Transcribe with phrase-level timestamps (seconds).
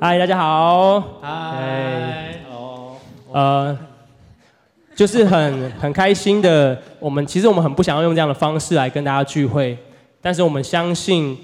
[0.00, 1.00] 嗨，大家好。
[1.20, 2.36] 嗨。
[2.48, 2.94] 哦。
[3.32, 3.76] 呃，
[4.94, 6.80] 就是很很开心的。
[7.00, 9.76] 我们其实我们很不想要用这样的方式来跟大家聚会，
[10.20, 11.36] 但是我们相信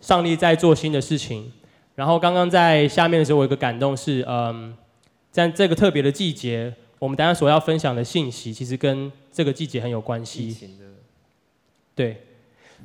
[0.00, 1.52] 上帝在做新的事情。
[1.94, 4.74] 然后刚刚在下面的时候，我有一个感动是，嗯，
[5.30, 10.56] 在这个特别的季节，我们大家所要分享的信息，其实跟这个季节很有关系。
[11.94, 12.16] 对。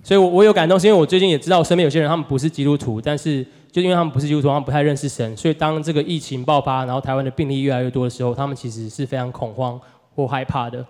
[0.04, 3.46] 所以我，我我有感动，是因为我最近也知道，我身边有些人他们不是基督徒，但是。
[3.72, 9.80] 就因为他们不是基督徒，他们不太认识神，所以当这个疫情爆发，然后台湾的病例越来越多的时候，他们其实是非常恐慌
[10.16, 10.86] 或害怕的。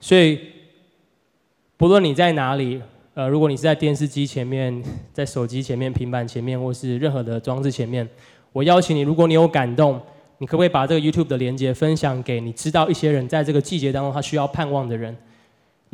[0.00, 0.38] 所以，
[1.76, 2.82] 不论你在哪里，
[3.14, 4.82] 呃，如果你是在电视机前面、
[5.12, 8.06] 在手机前面、平板前面，或是任何的装置前面，
[8.52, 10.00] 我邀请你，如果你有感动，
[10.38, 15.16] 你可不可以把这个 YouTube 的连接分享给你知道一些人，在这个季节当中他需要盼望的人？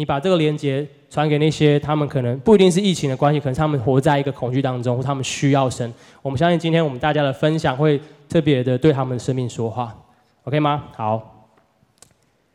[0.02, 5.95] 你把这个连接传给那些他们可能不一定是疫情的关系，可能他们活在一个恐惧当中，或他们需要神。
[6.20, 9.96] 我们相信今天我们大家的分享会特别的对他们的生命说话
[10.43, 10.88] ，OK 吗？
[10.96, 11.55] 好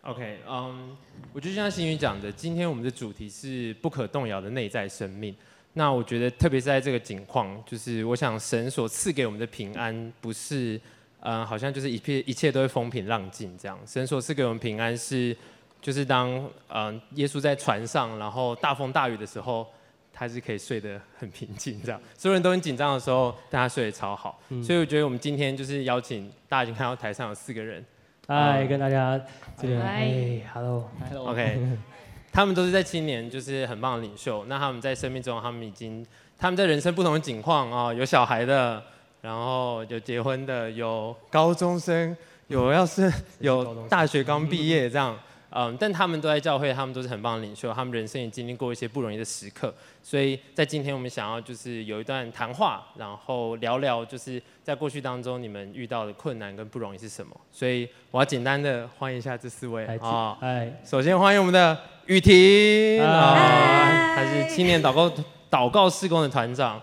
[0.01, 0.97] ，OK，嗯、
[1.31, 5.33] 我就像新宇讲的，今天我们的主题是不可动摇的内在生命。
[5.71, 10.75] 那我觉得特别是在这个景况，就是我想神所赐给我们的平安，不是
[11.21, 13.79] 嗯、呃，好像就是一切一切都会风平浪静这样。
[13.85, 15.33] 神所赐给我们平安是。
[15.81, 19.65] 就是当嗯、呃、耶稣在船上，然后大风大雨的时候，
[20.11, 22.01] 他是可以睡得很平静，这样。
[22.17, 24.39] 所有人都很紧张的时候，但他睡得超好。
[24.49, 27.85] 嗯、所以我觉得我们今天就是邀请大家已经看到台上有四个人，
[28.27, 29.19] 嗨，跟大家
[29.57, 30.11] 这个嗨
[30.53, 31.59] ，hello，OK，
[32.33, 34.43] 他们都是在青年，就是很棒的领袖。
[34.45, 36.05] 那他们在生命中，他们已经
[36.37, 38.83] 他们在人生不同的境况啊，有小孩的，
[39.21, 45.17] 然后有结婚的，有高中生，有要是 有大学刚毕业这样。
[45.49, 57.33] 嗯，但他们都在教会，他们都是很棒的领袖，他们人生也经历过一些不容易的时刻，所以在今天我们想要就是有一段谈话，然后聊聊就是在过去当中你们遇到的困难跟不容易是什么。
[57.51, 65.09] 所以我要简单的欢迎一下这四位啊，哎，首先欢迎我们的雨婷啊，他是青年祷告
[65.49, 66.81] 祷告事工的团长，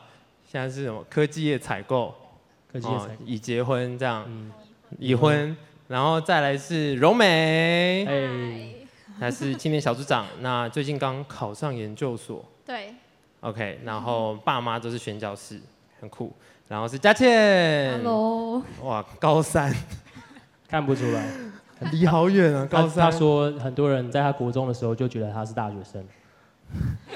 [0.51, 2.15] 现在是什么科技业采购，
[2.73, 4.51] 科技业采购，已结婚这样，嗯、
[4.99, 5.55] 已婚。
[5.89, 8.87] 然后再来是柔美，哎，
[9.21, 12.95] 她是青年小组长，那最近刚考上研究所，对
[13.41, 15.61] ，OK，然后爸妈都是宣教士，
[16.00, 16.33] 很酷。
[16.67, 19.71] 然后是佳倩，Hello，哇，高三，
[20.67, 21.28] 看不出来，
[21.93, 23.05] 离好远啊，高三。
[23.05, 26.03] 他说很多人在他国中的时候就觉得他是大学生，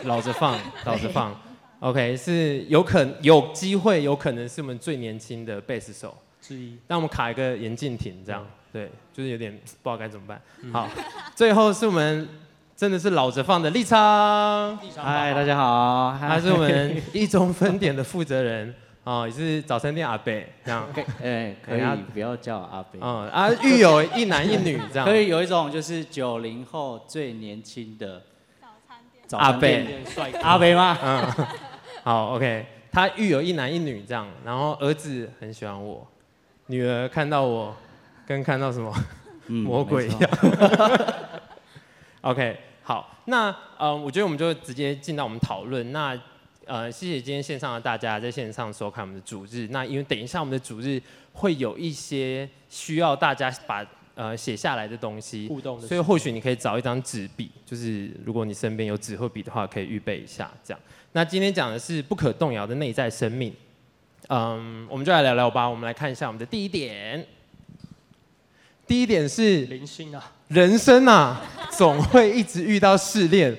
[0.04, 1.34] 老着放， 老着放
[1.80, 6.14] ，OK，是有可有机会，有可能是我们最年轻的贝斯手
[6.48, 6.78] 之一。
[6.86, 8.42] 那我们卡一个严禁停这样。
[8.72, 10.40] 对，就是有点 不知道该怎么办。
[10.72, 10.88] 好，
[11.36, 12.26] 最后是我们
[12.74, 14.76] 真的是老着放的立昌。
[14.96, 20.86] 嗨，大家好，他是我们一中分点的负责人 哦，也是早餐店阿贝这样。
[21.22, 21.82] 哎，可以
[22.12, 22.98] 不要叫阿贝。
[23.02, 25.04] 嗯啊，育有一男一女这样。
[25.08, 28.22] 可以有一种就是九零后最年轻的
[29.26, 30.98] 早餐店阿贝，阿贝吗？
[31.02, 31.46] 嗯。
[32.04, 36.06] 好，OK，他育有一男一女这样，然后儿子很喜欢我，
[36.68, 37.76] 女儿看到我。
[38.26, 38.94] 跟看到什么
[39.48, 40.30] 魔鬼一样。
[42.20, 43.46] OK，好，那
[43.78, 45.92] 呃，我觉得我们就直接进到我们讨论。
[45.92, 46.14] 那
[46.66, 49.66] 呃，谢谢今天线上的大家在线上收看我们的主日。
[49.70, 51.00] 那因为等一下我们的主日
[51.32, 53.82] 会有一些需要大家把
[54.14, 60.80] 呃写下来的东西，互动的，所以或许你可以找一张纸笔，就是如果你身边有纸或笔的话，可以预备一下这样。
[61.12, 63.50] 那今天讲的是不可动摇的内在生命。
[64.28, 65.68] 嗯，我们就来聊聊吧。
[65.68, 67.26] 我们来看一下我们的第一点。
[68.86, 73.54] 第一点是人生啊，人生啊， 总会一直遇到试炼。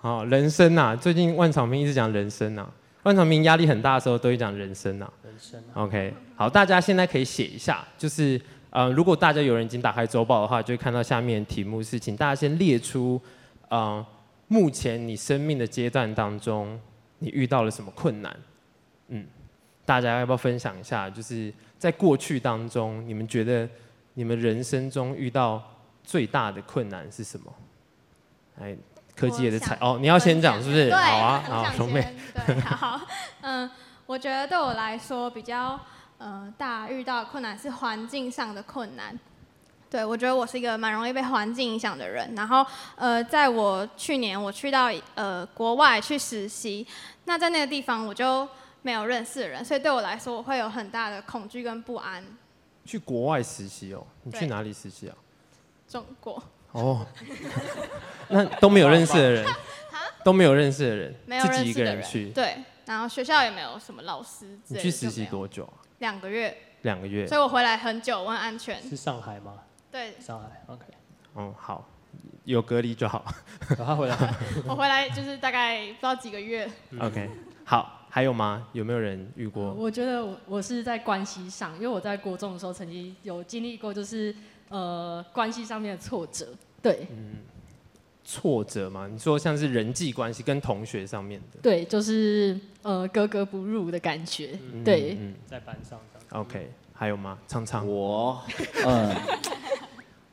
[0.00, 2.68] 好，人生啊，最近万长平一直讲人生啊，
[3.04, 5.12] 万长平压力很大的时候都会讲人生啊。
[5.24, 5.62] 人生。
[5.74, 13.20] OK，好，大家现在可以写一下，就是呃，如果大家有人已经打开周报的话，就会看到下面题目是，请大家先列出，
[13.68, 14.04] 呃，
[14.48, 16.80] 目前你生命的阶段当中，
[17.20, 18.36] 你遇到了什么困难？
[19.08, 19.24] 嗯，
[19.84, 21.08] 大家要不要分享一下？
[21.10, 23.68] 就是在过去当中，你们觉得？
[24.16, 25.60] 你们人生中遇到
[26.04, 27.52] 最大的困难是什么？
[28.60, 28.76] 哎，
[29.16, 30.88] 科技也的采哦，你要先讲是不是？
[30.88, 32.14] 对好啊，好，兄妹。
[32.46, 33.00] 对，好，
[33.42, 33.68] 嗯，
[34.06, 35.80] 我觉得对我来说比较
[36.18, 39.18] 呃大遇到的困难是环境上的困难。
[39.90, 42.32] 对，我觉得我是一个蛮容易被环境影响的人。
[42.36, 42.64] 然后
[42.94, 46.86] 呃，在我去年我去到呃国外去实习，
[47.24, 48.48] 那在那个地方我就
[48.84, 52.22] 没有认识的人，所以对我来说我会有很大的恐惧跟不安。
[52.84, 55.16] 去国外实习哦，你去哪里实习啊？
[55.88, 56.42] 中国。
[56.72, 57.06] 哦，
[58.28, 59.46] 那都没有认识的人，
[60.22, 62.30] 都没有认识的人，没有认识的人，自己一个人去。
[62.32, 64.58] 对，然后学校也没有什么老师。
[64.66, 65.80] 你去实习多久啊？
[66.00, 66.54] 两个月。
[66.82, 67.26] 两个月。
[67.26, 68.82] 所以我回来很久，我很安全。
[68.82, 69.54] 是上海吗？
[69.90, 70.62] 对，上海。
[70.66, 70.84] OK。
[71.36, 71.88] 嗯，好，
[72.44, 73.24] 有隔离就好。
[73.78, 74.34] 他回来。
[74.68, 76.70] 我回来就是大概不知道几个月。
[77.00, 77.30] OK，
[77.64, 78.68] 好，还有吗？
[78.72, 79.72] 有没有人遇过？
[79.74, 84.32] 我觉得我我是在关系上，因为我在国中的时候曾经有经历过，就是
[84.68, 86.46] 呃关系上面的挫折。
[86.80, 87.08] 对。
[87.10, 87.38] 嗯。
[88.22, 89.08] 挫折嘛？
[89.08, 91.58] 你说像是人际关系跟同学上面的？
[91.60, 94.56] 对，就是呃格格不入的感觉。
[94.72, 95.98] 嗯、对、嗯，在班上。
[96.30, 97.36] OK，还有吗？
[97.48, 97.84] 唱唱。
[97.84, 98.40] 我，
[98.84, 99.12] 呃，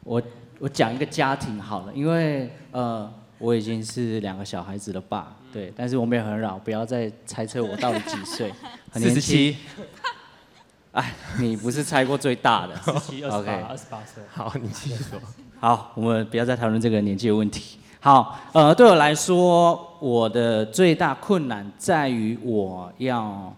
[0.04, 0.22] 我
[0.60, 8.52] 我讲一个家庭好了，因为呃我已经是两个小孩子的爸，对，但是我们也很老，不要再猜测我到底几岁。
[8.94, 9.58] 四十七。
[10.94, 12.76] 哎，你不是猜过最大的？
[12.84, 14.22] 四十七、二十八、二十八岁。
[14.30, 15.20] 好，你继续说。
[15.60, 17.78] 好，我们不要再讨论这个年纪的问题。
[18.02, 23.56] 好，呃，对我来说，我的最大困难在于我要，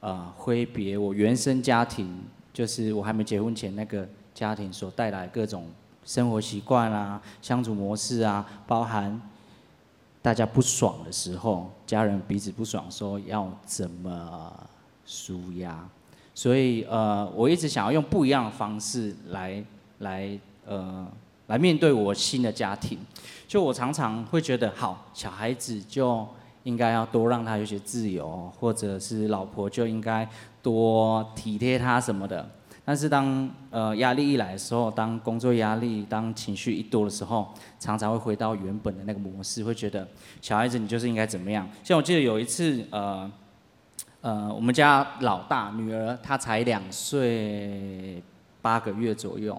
[0.00, 5.70] 呃，挥别我原生家庭，就是我还没结婚前那个家庭所带来各种
[6.04, 9.18] 生活习惯啊、相处模式啊，包含
[10.22, 14.52] 大家不爽的时候，家人彼此不爽，说要怎么
[15.06, 15.88] 舒压，
[16.34, 19.64] 所以呃，我一直想要用不一样的方式来
[19.98, 21.06] 来呃。
[21.46, 22.96] 来面对我新的家庭，
[23.48, 26.24] 就我常常会觉得，好，小孩子就
[26.62, 30.28] 应该要多让他有些自由，或者是老婆就应该
[30.62, 32.48] 多体贴他什么的。
[32.90, 37.48] 但是当呃压力一来的时候，当工作压力、当情绪一多的时候，
[37.78, 40.04] 常常会回到原本的那个模式，会觉得
[40.42, 41.70] 小孩子你就是应该怎么样。
[41.84, 43.30] 像我记得有一次，呃
[44.22, 48.20] 呃，我们家老大女儿她才两岁
[48.60, 49.56] 八个月左右。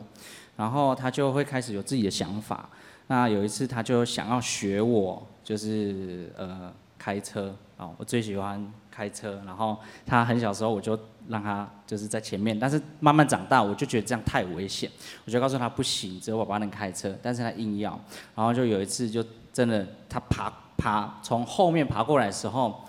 [0.57, 2.67] 然后她就会开始有自己的想法。
[3.07, 9.41] 那有一次，她就想要学我，就是呃开车哦，我最喜欢开车。
[9.45, 10.99] 然后他很小时候，我就
[11.29, 12.59] 让他就是在前面。
[12.59, 14.91] 但是慢慢长大，我就觉得这样太危险，
[15.25, 17.17] 我就告诉他不行，只有爸爸能开车。
[17.21, 17.99] 但是他硬要。
[18.35, 22.83] 然后就有一次，就真的他爬爬从后面爬过来的时候，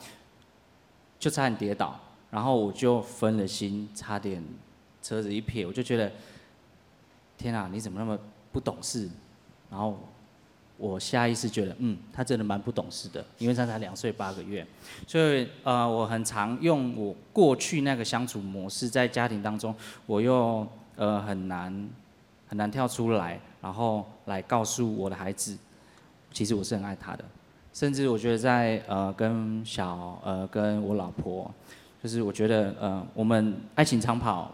[1.19, 1.99] 就差点跌倒。
[2.31, 4.45] 然后我就分了心，差点
[5.01, 6.13] 车子一撇，我就觉得。
[7.39, 8.17] 天啊，你怎么那么
[8.53, 9.11] 不懂事？
[9.69, 9.99] 然后
[10.83, 14.67] 我下意识觉得，嗯，他真的蛮不懂事的，因为他才两岁八个月。
[15.07, 19.73] 所以呃，我很常用我过去那个相处模式，在家庭当中，
[20.07, 21.89] 我又呃很难
[22.49, 25.57] 很难跳出来，然后来告诉我的孩子，
[26.33, 27.25] 其实我是很爱他的。
[27.73, 31.49] 甚至我觉得在呃跟小呃跟我老婆，
[32.03, 34.51] 就是我觉得呃我们爱情长跑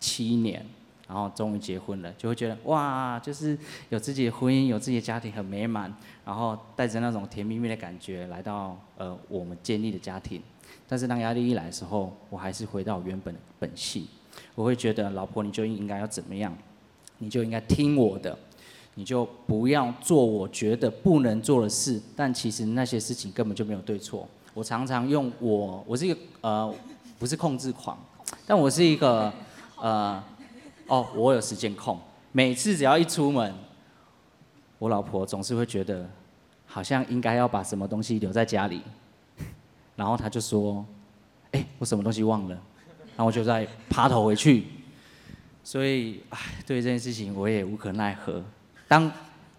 [0.00, 0.64] 七年。
[1.08, 3.56] 然后终于结婚了，就会觉得哇，就是
[3.88, 5.90] 有自己的婚姻，有自己的家庭很美满，
[6.22, 10.42] 然后带着那种甜蜜蜜的感觉来到呃我们建立的家庭。
[10.86, 14.06] 但是当压力一来的时候，我还是回到原本的本性。
[14.54, 16.54] 我会觉得老婆你就应该要怎么样，
[17.16, 18.38] 你就应该听我的，
[18.94, 21.98] 你就不要做我觉得不能做的事。
[22.14, 24.28] 但其实那些事情根本就没有对错。
[24.52, 26.74] 我常常用我，我是一个呃
[27.18, 27.98] 不是控制狂，
[28.46, 29.32] 但我是一个
[29.80, 30.22] 呃。
[30.88, 31.98] 哦，我有时间空。
[32.32, 33.54] 每次只要一出门，
[34.78, 36.08] 我老婆总是会觉得，
[36.66, 38.82] 好像应该要把什么东西留在家里，
[39.96, 40.84] 然后她就说
[41.52, 42.54] ：“哎，我什么东西忘了。”
[43.16, 44.64] 然后我就再爬头回去。
[45.62, 48.42] 所以，哎，对这件事情我也无可奈何。
[48.86, 49.10] 当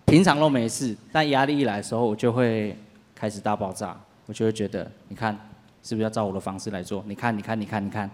[0.06, 2.76] 平常都没事，但压力一来的时候，我就会
[3.14, 4.00] 开始大爆炸。
[4.26, 5.36] 我就会觉得，你看，
[5.84, 7.04] 是不是要照我的方式来做？
[7.08, 8.10] 你看，你看，你看，你看。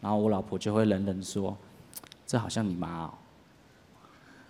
[0.00, 1.56] 然后我老婆就会冷冷说。
[2.26, 3.14] 这好像你妈哦，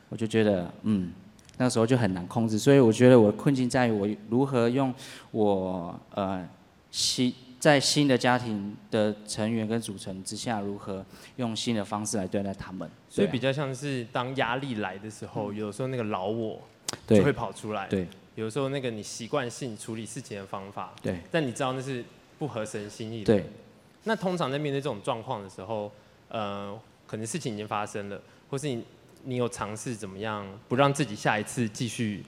[0.08, 1.12] 我就觉得，嗯，
[1.58, 4.94] 那时候就很难控制，所以我觉得我的困境在于我如何用
[5.32, 6.48] 我呃
[6.90, 11.04] 新在新的家庭的成员跟组成之下，如何
[11.36, 12.88] 用新的方式来对待他们。
[13.08, 16.60] 所以比较像是当压力来的时候，有时候那个老我
[17.06, 22.04] 就会跑出来，对，有时候那个你习惯性处理事情的方法，对，但你知道那是
[22.38, 23.46] 不合神心意的，对。
[24.04, 25.90] 那通常在面对这种状况的时候，
[26.28, 26.78] 呃。
[27.14, 28.82] 可能事情已经发生了，或是你
[29.22, 32.24] 你有尝试怎么样不让自己下一次继续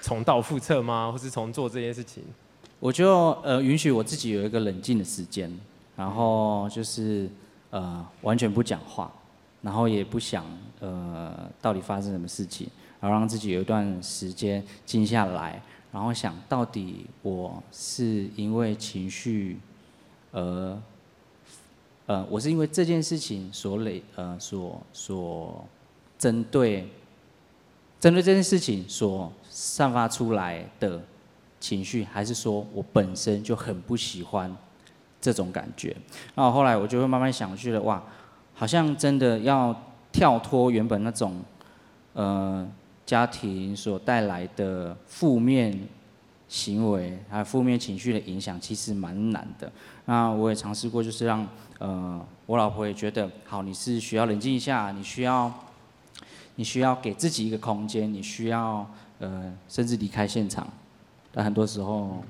[0.00, 1.10] 重蹈覆辙吗？
[1.10, 2.22] 或是重做这件事情？
[2.78, 5.52] 我就呃允许我自己有一个冷静的时间，
[5.96, 7.28] 然后就是
[7.70, 9.12] 呃完全不讲话，
[9.60, 10.44] 然后也不想
[10.78, 12.68] 呃到底发生什么事情，
[13.00, 19.58] 然后让自己有一段时间静下来，然后想到底我是因为情绪
[20.30, 20.80] 而。
[22.10, 25.64] 呃我是因为这件事情所累，呃，所所
[26.18, 26.88] 针对，
[28.00, 31.00] 针对这件事情所散发出来的
[31.60, 34.52] 情绪，还是说我本身就很不喜欢
[35.20, 35.96] 这种感觉。
[36.34, 38.02] 然后后来我就会慢慢想去了，哇，
[38.54, 39.72] 好像真的要
[40.10, 41.40] 跳脱原本那种
[42.14, 42.68] 呃
[43.06, 45.78] 家庭所带来的负面
[46.50, 49.70] 行为还有负面情绪的影响，其实蛮难的。
[50.04, 51.46] 那我也尝试过，就是让
[51.78, 55.50] 呃我老婆也觉得，好，你是需要冷静一下，你需要
[56.56, 58.84] 你需要给自己一个空间，你需要
[59.20, 60.66] 呃甚至离开现场。
[61.32, 62.24] 但很多时候，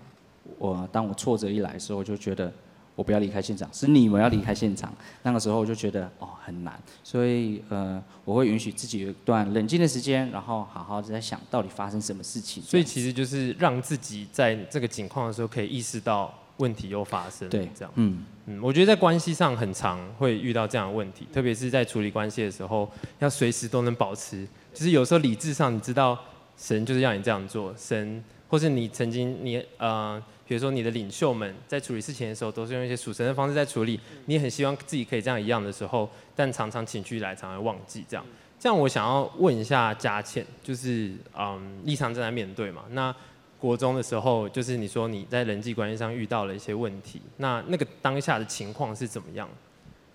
[0.58, 2.52] 我当我挫折一来的时候，我就觉得。
[2.96, 4.92] 我不要离开现场，是你们要离开现场。
[5.22, 12.62] 那个时候我就觉得哦很难，所以呃我会允许自己有一段冷静的时间，然后好好的在想到底发生什么事情。
[12.62, 17.48] 所以其实就是让自己在这个情况的时候可以意识到问题又发生。
[17.48, 17.92] 对，这样。
[17.94, 24.46] 嗯嗯，我觉得在关系上很常会遇到这样的问题，特别是在处理关系的时候，要随时都能保持。
[24.74, 26.18] 就是有时候理智上你知道
[26.58, 30.22] 神就是要你这样做，神或是你曾经你呃。
[30.50, 34.00] 比如说，你的领袖们在处理事情的时候，都是用一些属神的方式在处理。
[34.26, 38.26] 你也很希望自己可以这样一样的时候，但常常情绪来，常常忘记这样。
[38.58, 42.82] 这样，我想要问一下佳倩，就是嗯，立场正在面对嘛？
[42.90, 43.14] 那
[43.60, 49.48] 国中的时候，就是你说你在人际关系上遇到了一些问题，那那个当下的情况是怎么样？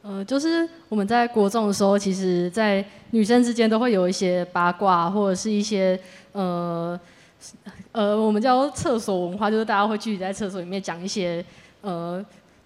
[0.01, 5.97] 呃，就是我们在国中的时候，其实，在女生之间都会有一些八卦，或者是一些
[6.33, 6.99] 呃。
[7.91, 11.43] 呃，我们叫厕所文化，就是大家会聚集在厕所里面讲一些
[11.81, 12.23] 呃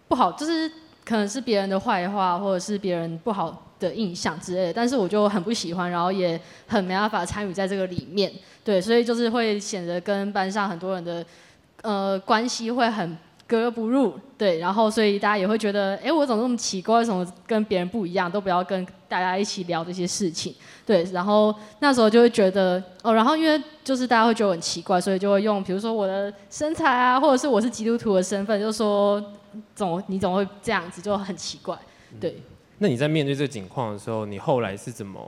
[0.08, 0.70] 不好，就是
[1.06, 4.74] 可能是别人的坏话，或者是别人不好的印象之类的。
[4.74, 8.32] 但是我就很不喜欢，然后也很没办法参与在这个里面，
[8.64, 11.26] 对，所以就是会显得跟班上很多人的
[11.82, 13.18] 呃关系会很。
[13.50, 17.00] 格格不入，对，然后所以大家也会觉得，哎，我怎么那么奇怪？
[17.00, 18.32] 为什么跟别人不一样？
[18.32, 20.54] 都不要跟大家一起聊这些事情，
[20.86, 21.04] 对。
[21.06, 29.20] 然后那时候就会觉得，哦，然后因为就是大家会觉得我很奇怪，所以就会用，比如说我的身材啊，或者是我是基督徒的身份，就说，
[29.74, 31.76] 怎么你怎么会这样子，就很奇怪，
[32.20, 32.30] 对。
[32.34, 32.42] 嗯，
[32.78, 35.20] 那你在面对这个情况的时候，你后来是怎么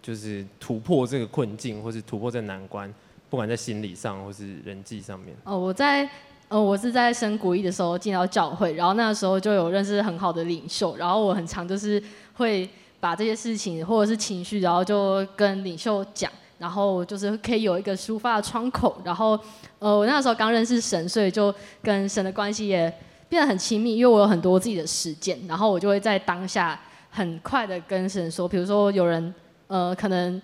[0.00, 2.88] 就是突破这个困境，或是突破这难关，
[3.28, 5.34] 不管在心理上或是人际上面？
[5.42, 6.08] 哦，我在。
[6.54, 12.00] 呃，我是在升国一的时候进到教会，然后那个时候就有认识很好的领袖，然后我很常就是
[12.34, 12.70] 会
[13.00, 19.36] 把这些事情或者是情绪，然后就跟领袖讲，然后就是可以有一个抒发的窗口，然后
[19.80, 22.82] 呃，我那个时候刚认识神，所以就跟神的关系也
[23.28, 26.78] 变得很亲密，因为我有很多自己的实践，然后我就会在当下
[27.10, 29.34] 很快的跟神说，比如说有人
[29.66, 30.40] 呃可能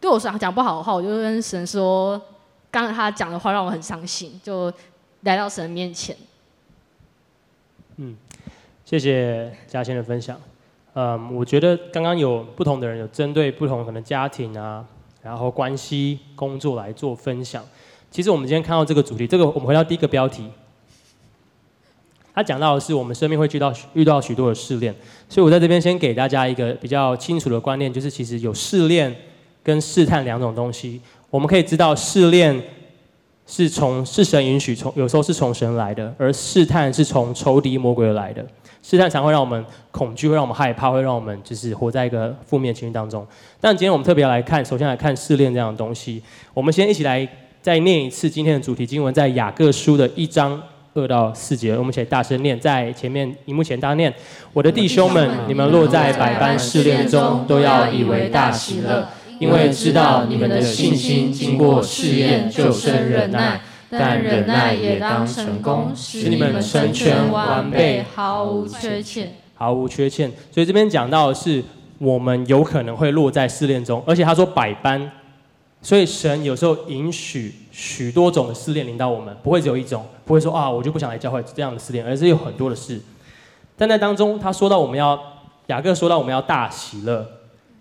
[0.00, 2.18] 对我讲讲不好的话，我就跟神说，
[2.70, 4.72] 刚刚他讲的话让我很伤心，就。
[5.24, 6.14] 来到神面前。
[7.96, 8.16] 嗯，
[8.84, 10.40] 谢谢嘉欣的分享。
[10.94, 14.84] 嗯，我觉得刚刚有不同的人有针对不同可能家庭啊，
[15.22, 17.64] 然后关系、工作来做分享。
[18.10, 20.48] 其实我们今天看到这个主题，这个我们回到第一个标题，
[22.34, 24.94] 他讲到的是我们生命会遇到遇到许多的试炼，
[25.28, 29.14] 所以我在这边先给大家一个比较清楚的观念，就是其实有试炼
[29.62, 31.00] 跟试探两种东西。
[31.30, 32.62] 我们可以知道试炼。
[33.46, 38.44] 是从是神允许，从有时候是从神来的，而试探是从仇敌魔鬼而来的。
[38.82, 43.26] 试探常会让我们恐惧，会让我们害怕，会让我们就是活在一个负面情绪当中。
[43.58, 46.22] 但今天我们特别要来看，首先来看试炼这样的东西。
[46.52, 47.26] 我们先一起来
[47.62, 50.60] 再念一次今天的主题经文，在雅各书的一章
[50.92, 51.72] 二到四节。
[51.76, 54.12] 我们一起大声念，在前面荧幕前大念：
[54.52, 59.08] 我的弟兄们，你们落在百般试炼中，都要以为大喜乐。
[59.44, 63.60] 因为知道你们的信心经过试验，就生忍耐，
[63.90, 69.34] 但忍耐也当成功，使你们成全完备，毫无缺欠。
[69.54, 70.32] 毫无缺欠。
[70.50, 71.62] 所以这边讲到的是，
[71.98, 75.10] 我们有可能会落在试炼中，而且他说百般，
[75.82, 82.98] 所以神有时候允许许多种的试炼临到我们，不会只有一种，不会说啊，我就不想来教会这样的试炼，而是有很多的事。
[83.76, 85.20] 但在当中，他说到我们要
[85.66, 87.26] 雅各说到我们要大喜乐，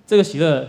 [0.05, 0.67] 这个喜乐。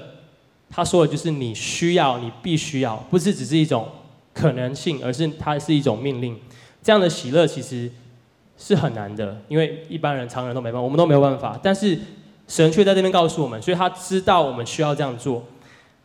[0.75, 3.87] 他说的就是你需要，你必须要，不是只是一种
[4.33, 6.37] 可能性，而是它是一种命令。
[6.83, 7.89] 这样的喜乐其实
[8.59, 11.57] 是很难的，因为一般人、常人都没办法，我们都没有办法。
[11.63, 11.97] 但是
[12.49, 15.45] 神却在这边告诉我们，所以他知道我们需要这样做。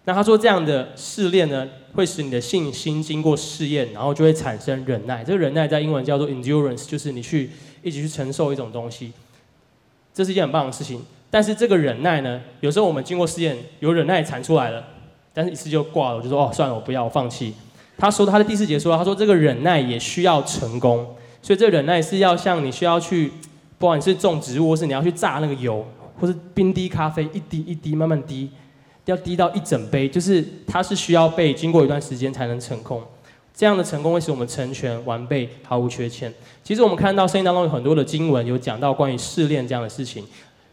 [0.06, 5.24] 那他说这样的试炼呢，会使你的信心经过试验，然后就会产生忍耐。
[5.24, 7.50] 这个忍耐在英文叫做 endurance，就是你去
[7.82, 9.12] 一起去承受一种东西。
[10.14, 11.04] 这是一件很棒的事情。
[11.30, 14.84] 但是这个忍耐呢，有时候我们经过试验，有忍耐产出来了，
[15.34, 17.54] 但是一次就挂了，我就说哦，算了，我不要，我放弃。
[17.98, 23.32] 他说他的第四节说，他说这个忍耐也需要成功，所以这忍耐是要像你需要去，
[23.78, 25.86] 不管是种植物，或是你要去榨那个油，
[26.20, 28.50] 或是冰滴咖啡，一滴一滴慢慢滴，
[29.06, 33.04] 要滴到一整杯，就是它是需要被经过一段时间才能成功。
[33.54, 36.34] 这样的成功会使我们成全完备，毫无缺欠。
[36.64, 40.24] 其实我们看到圣经当中有很多的经文有讲到关于试炼这样的事情，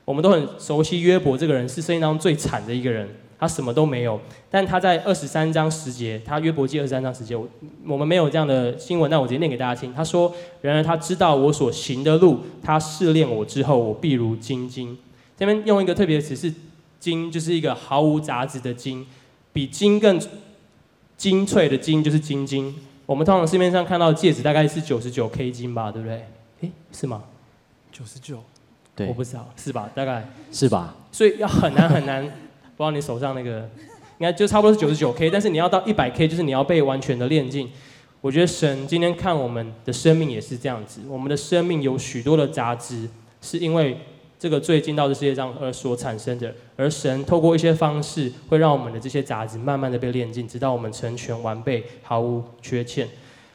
[0.07, 3.07] 我们都很熟悉约伯这个人是圣经当中最惨的一个人。
[3.39, 4.19] 他什么都没有，
[4.51, 7.47] 但他在二十三章十节，他约伯记二十三章十节，我
[7.87, 9.93] 我们没有这样的新闻，但我直接念给大家听。
[9.93, 14.97] 他说：“然而他知道我所行的路，他试炼我之后，我必如精金。”
[15.37, 16.51] 这边用一个特别的词是
[16.99, 19.07] “金”，就是一个毫无杂质的金，
[19.53, 20.19] 比金更
[21.19, 22.75] 精粹的金就是金金。
[23.05, 26.25] 我们通常市面上看到的戒指大概是九十九 K 金吧，对不对？
[26.63, 27.25] 诶，是吗？
[27.93, 28.43] 九十九？
[28.97, 29.89] 对，我不知道，是吧？
[29.95, 30.97] 大概是吧？
[31.13, 32.25] 所以要很难很难。
[32.25, 33.61] 不知道你手上那个，
[34.19, 37.71] 应该就差不多是九十九 K，但是你要到一百 K，就是你要被完全的炼尽。
[38.21, 43.09] 我觉得神今天看我们的生命也是这样子，我们的生命有许多的杂质，
[43.41, 43.99] 是因为
[44.39, 53.09] 这个罪进到这世界上而所产生的，而神透过一些方式，会让我们的这些杂质慢慢的被炼尽，直到我们成全完备，毫无缺欠。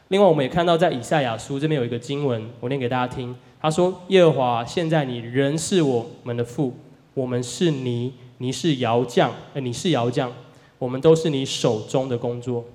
[0.07, 3.35] 另外，我们也看到在以赛亚书这边有一个经文，我念给大家听。
[3.61, 6.73] 他说：“耶和华，现在你仍是我们的父，
[7.13, 10.31] 我们是泥。”你是窑匠，哎，你是窑匠，
[10.79, 12.65] 我们都是你手中的工作。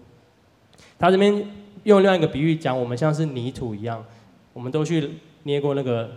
[0.97, 1.45] 他这边
[1.83, 4.05] 用另外一个比喻讲，我们像是泥土一样，
[4.53, 5.11] 我们都去
[5.43, 6.09] 捏过那个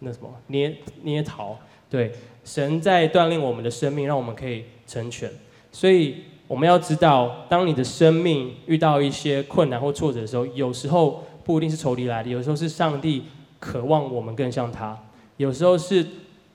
[0.00, 1.56] 那什么捏捏陶。
[1.88, 2.12] 对，
[2.44, 5.30] 神在锻炼我们的生命，让我们可以成全。
[5.70, 6.16] 所以
[6.48, 13.22] 我们要知道，当你的生命遇到一些困难或挫折的时候，有时候不一定是仇敌来的，有时候是上帝
[13.60, 14.98] 渴望我们更像他，
[15.36, 16.06] 有时候是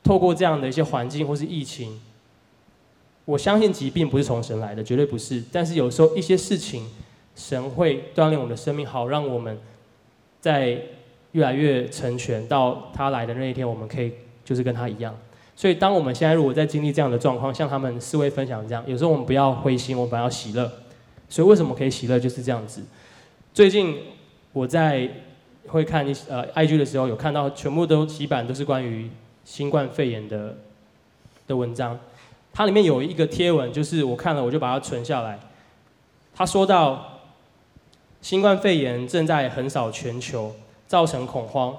[0.03, 2.00] 透过这样的一些环境或是疫情。
[3.25, 5.41] 我相信疾病不是从神来的，绝对不是。
[5.51, 6.89] 但是有时候一些事情，
[7.36, 9.57] 神会锻炼我们的生命，好让我们
[10.41, 10.77] 在
[11.31, 14.12] 越来越成全，到他来的那一天，我们可以
[14.43, 15.15] 就是跟他一样。
[15.55, 20.69] 所以当我们现在如果在经历这样的状况，像他们四位分享这样，有时候我们不要灰心，我们反而要喜乐。
[21.29, 22.83] 所以为什么可以喜乐，就是这样子。
[23.53, 23.98] 最近
[24.51, 25.10] 我在
[25.67, 29.10] 会看一呃 IG 的时候，有看到全部都几版都是关于
[29.43, 30.58] 新冠肺炎的
[31.48, 32.00] 的文章。
[32.51, 35.39] 它里面有一个贴文，就是我看了，我就把它存下来。
[36.35, 37.20] 他说到，
[38.22, 40.53] 新冠肺炎正在横扫全球，
[40.87, 41.75] 造成恐慌。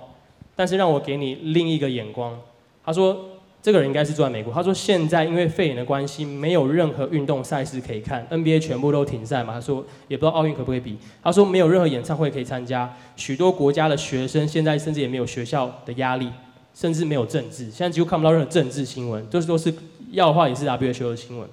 [0.56, 2.40] 但是让我给你另一个眼光。
[2.84, 3.33] 他说，
[3.64, 4.52] 这个人应该是住在美国。
[4.52, 9.54] 他说，现在因为肺炎的关系，没有任何运动赛事可以看，NBA 全部都停赛嘛。
[9.54, 10.98] 他说，也不知道奥运可不可以比。
[11.22, 12.94] 他说，没有任何演唱会可以参加。
[13.16, 16.28] 许多国家的学生现在甚至也没有学校的压力，
[16.74, 17.70] 甚至没有政治。
[17.70, 19.72] 现在几乎看不到任何政治新闻，都是都是。
[20.10, 21.48] 要的话也是 WHO 的新闻。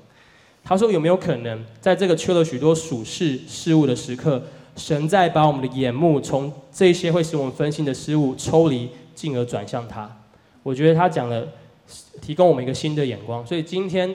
[0.63, 4.39] 他说有没有可能在这个缺了许多属世事物的时刻，
[4.75, 10.07] 神在把我们的眼目从这些会使我们分心的事物抽离，进而转向他？
[10.61, 11.47] 我觉得他讲了，
[12.21, 13.45] 提供我们一个新的眼光。
[13.45, 14.13] 所以今天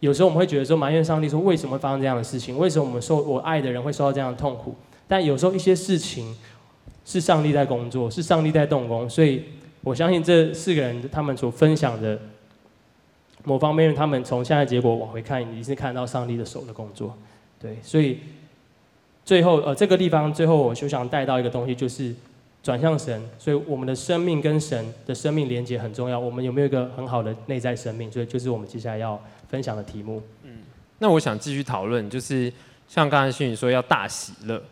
[0.00, 2.58] 有时候我们会觉得说埋怨上帝说，为什么会发生这样的事情？
[2.58, 4.74] 为什么我们受我爱的人会受到这样的痛苦？
[5.06, 6.36] 但有时候一些事情
[7.04, 9.08] 是上帝在工作，是上帝在动工。
[9.08, 9.44] 所以
[9.82, 12.18] 我相信这四个人他们所分享的。
[13.44, 17.12] 某方面，他们从现在结果往回看，你是看到上帝的手的工作，
[17.60, 18.20] 对，所以
[19.24, 22.14] 最后呃这个地方最后我就想带到一个东西，就是
[22.62, 26.16] 转向神，所以我们的生命跟神的生命连接很重要。
[26.16, 28.10] 我们有没有一个很好的内在生命？
[28.10, 30.22] 所以就是我们接下来要分享的题目。
[30.44, 30.58] 嗯，
[31.00, 32.52] 那我想继续讨论，就是
[32.86, 34.62] 像刚才新宇说要大喜乐，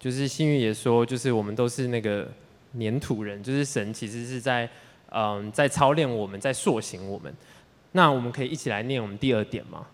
[0.00, 2.26] 就是新宇也说，就是我们都是那个
[2.80, 4.68] 粘土人，就是神其实是在
[5.12, 7.32] 嗯在操练我们，在塑形我们。
[7.92, 9.86] 那我们可以一起来念我们第二点吗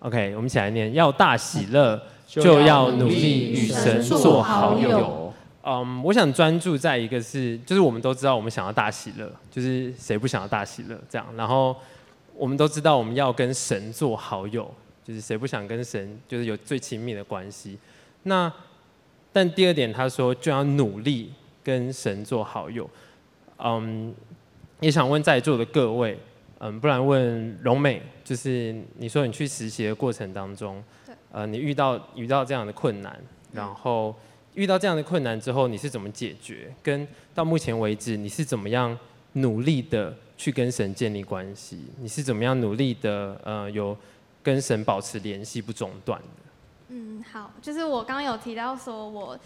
[0.00, 5.23] ？OK，我们一起来念：要大喜乐，就要努力与神做好友。
[5.66, 11.26] 嗯，我想专注在一个是，就是我们都知道我们想要大喜乐，就是谁不想要大喜乐这样。
[11.36, 11.74] 然后
[12.34, 14.70] 我们都知道我们要跟神做好友，
[15.02, 17.78] 就是谁不想跟神就是有最亲密的关系。
[18.24, 18.52] 那
[19.32, 22.88] 但第二点他说就要努力跟神做好友。
[23.58, 24.14] 嗯，
[24.80, 26.18] 也想问在座的各位。
[26.60, 33.20] 嗯，不然问荣美，就是你说你去实习的过程当中，对呃，你遇到遇到这样的困难，
[33.52, 34.14] 然后
[34.54, 36.72] 遇到这样的困难之后，你是怎么解决？
[36.82, 38.96] 跟到目前为止，你是怎么样
[39.32, 41.80] 努力的去跟神建立关系？
[41.98, 43.96] 你是怎么样努力的呃，有
[44.42, 46.26] 跟神保持联系不中断的？
[46.88, 49.38] 嗯，好，就是我刚刚有提到说我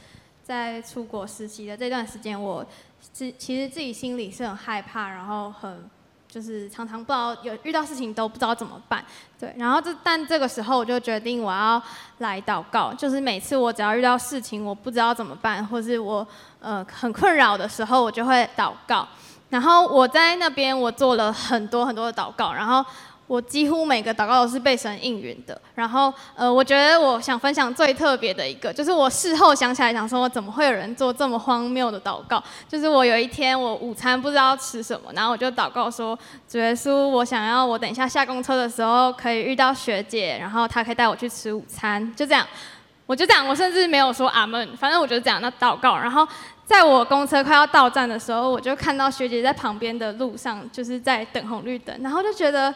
[0.43, 2.67] 在出国实习的这段时间，我
[3.13, 5.89] 其其实自己心里是很害怕，然后很。
[6.29, 9.03] 就是常常不知道有遇到事情都不知道怎么办，
[9.41, 11.83] 对，然后这但这个时候我就决定我要
[12.19, 16.27] 来祷告，就是每次我只要遇到事情我不知道怎么办，或是我
[16.61, 19.09] 呃很困扰的时候，我就会祷告。
[19.49, 22.85] 然后我在那边我做了很多很多的祷告，然后
[23.29, 25.61] 我几乎每个祷告都是被神应允的。
[25.77, 32.43] 然后，呃，我觉得我想分享最特别的一个，就是我事后想起来想说，怎么会有人做这么荒谬的祷告？
[32.67, 42.13] 就是我有一天我午餐不知道吃什么，然后我就祷告说：主耶稣，我想要我等一下下公车的时候可以遇到学姐，然后她可以带我去吃午餐。
[42.17, 42.45] 就这样，
[43.07, 46.27] 我就这样，我甚至没有说阿门，反正我就这样那祷告，然后。
[46.69, 52.75] 在我公车快要到站的时候，我就看到学姐在旁边的路上，就是在等红绿灯，然后就觉得，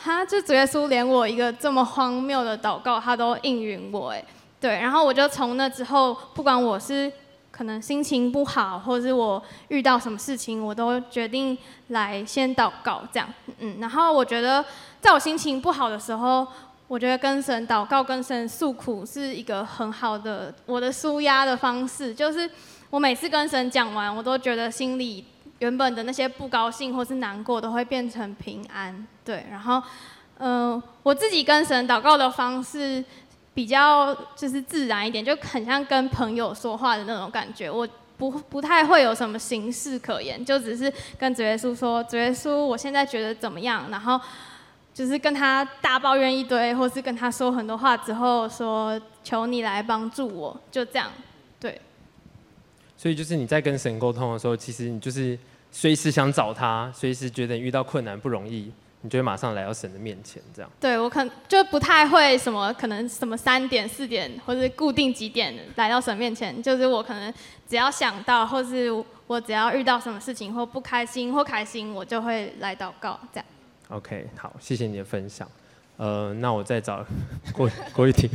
[0.00, 4.24] 哈，就主耶稣连我一个这么荒谬的祷告，他都应允我，哎，
[4.60, 7.12] 对，然后我就从那之后，不管我是
[7.50, 11.58] 可能心情不好，或是我遇到什么事情，我都决定
[11.88, 14.64] 来先祷告，这样，嗯，然后我觉得，
[15.00, 16.46] 在我心情不好的时候，
[16.86, 22.48] 我觉得跟神祷告、跟神诉苦是一个很好的我的舒压的方式，就是。
[22.90, 25.22] 我每次跟神讲完，我都觉得心里
[25.60, 29.06] 原本的那些不高兴或是难过都会变成平安。
[29.24, 29.82] 对，然后，
[30.38, 33.04] 嗯、我自己跟神祷告的方式
[33.54, 37.70] 比较就是自然一点，就很像跟朋友说话的那种感觉。
[37.70, 44.20] 我不不太会有什么形式可言，就只是跟主耶稣说：“主耶稣，我现在觉得怎么样？”然后
[44.94, 51.10] 就是跟他大抱怨一堆，或是跟他说很多话之后说：“求你来帮助我。”就这样，
[51.60, 51.80] 对。
[52.98, 55.38] 所以就是你在跟神沟通的时候，其实你就是
[55.70, 60.70] 随时想找他，随时觉得遇到困难不容易，你就会马上来到神的面前，这样。
[60.80, 67.32] 对，我可能就不太会什么，可能什么三点、四点或者固定几点来到神面前，就是我可能
[67.68, 68.90] 只要想到，或是
[69.28, 73.46] 我只要遇到什么事情或不开心或开心，我就会来祷告，这样。
[73.90, 75.48] OK，好，谢谢你的分享。
[75.98, 77.04] 呃，那我再找
[77.52, 78.28] 郭郭玉婷，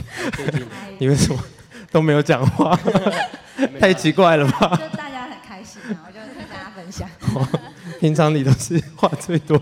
[1.00, 1.40] 你 为什么
[1.92, 2.78] 都没有讲话？
[3.80, 4.70] 太奇怪了吧？
[4.76, 7.08] 就大家很开心啊，我就跟大家分享。
[8.00, 9.56] 平常你都是话最多。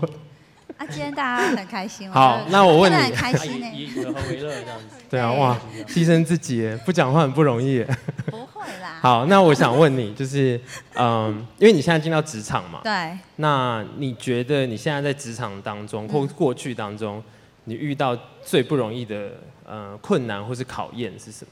[0.78, 2.10] 啊，今天大家很开心。
[2.10, 3.66] 好，那我问你，很开心呢。
[3.74, 4.96] 以和为乐这样子。
[5.10, 7.84] 对啊，哇，牺牲自己，不讲话很不容易。
[8.26, 8.98] 不会啦。
[9.00, 10.58] 好，那我想问你，就是，
[10.94, 12.80] 嗯，因为你现在进到职场嘛。
[12.82, 13.16] 对。
[13.36, 17.22] 那你觉得你现在在职场当中或过去当中，
[17.64, 19.32] 你遇到最不容易的
[19.66, 21.50] 呃困难或是考验是什么？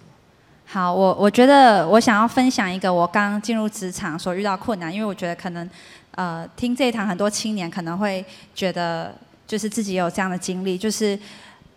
[0.72, 5.68] 好，我我觉得我想要分享一个我刚进入职场所遇到困难，因为我觉得可能，
[6.12, 9.12] 呃，听这一堂很多青年可能会觉得，
[9.48, 11.18] 就是自己有这样的经历，就是，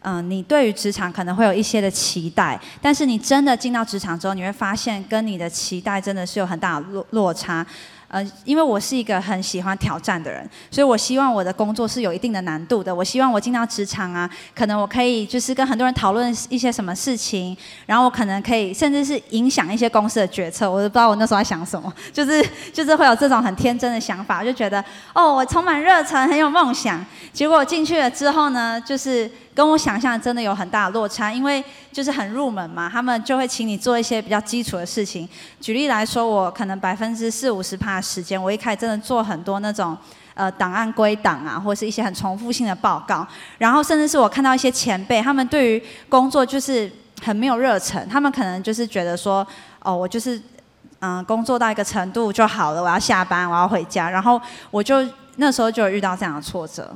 [0.04, 7.66] 嗯、你对于职场可能会有一些的期待，但是你真的进到职场之后，你会发现跟你的期待真的是有很大的落落差。
[8.14, 12.94] 呃，因为我是一个很喜欢挑战的人，所以我希望我的工作是有一定的难度的。
[12.94, 20.70] 我希望我进到职场啊，可能我可以就是跟很多人讨论一些什么事情，然后我可能可以甚至是影响一些公司的决策。
[20.70, 27.04] 我都不知道我那时候在想什么， 就是就是会有这种很天真的想法，就觉得哦，我充满热忱，很有梦想。
[27.34, 29.28] 结果进去了之后呢，就是。
[29.56, 35.28] 跟我想象真的有很大的落差，因为就是很入门嘛，他们就会请你做一些比较基础的事情。
[35.62, 39.96] 举例来说，我可能百分之四五十趴的时间，我一开始真的做很多那种
[40.34, 43.26] 呃档案归档啊，或是一些很重复性的报告。
[43.58, 46.92] 然后甚至是我看到一些前辈，他们对于工作就是
[47.24, 49.46] 很没有热忱，他们可能就是觉得说，
[49.80, 50.42] 哦，我就是
[51.06, 54.10] 嗯、工作到一个程度就好了，我要下班，我要回家。
[54.10, 56.96] 然后我就那时候就有遇到这样的挫折。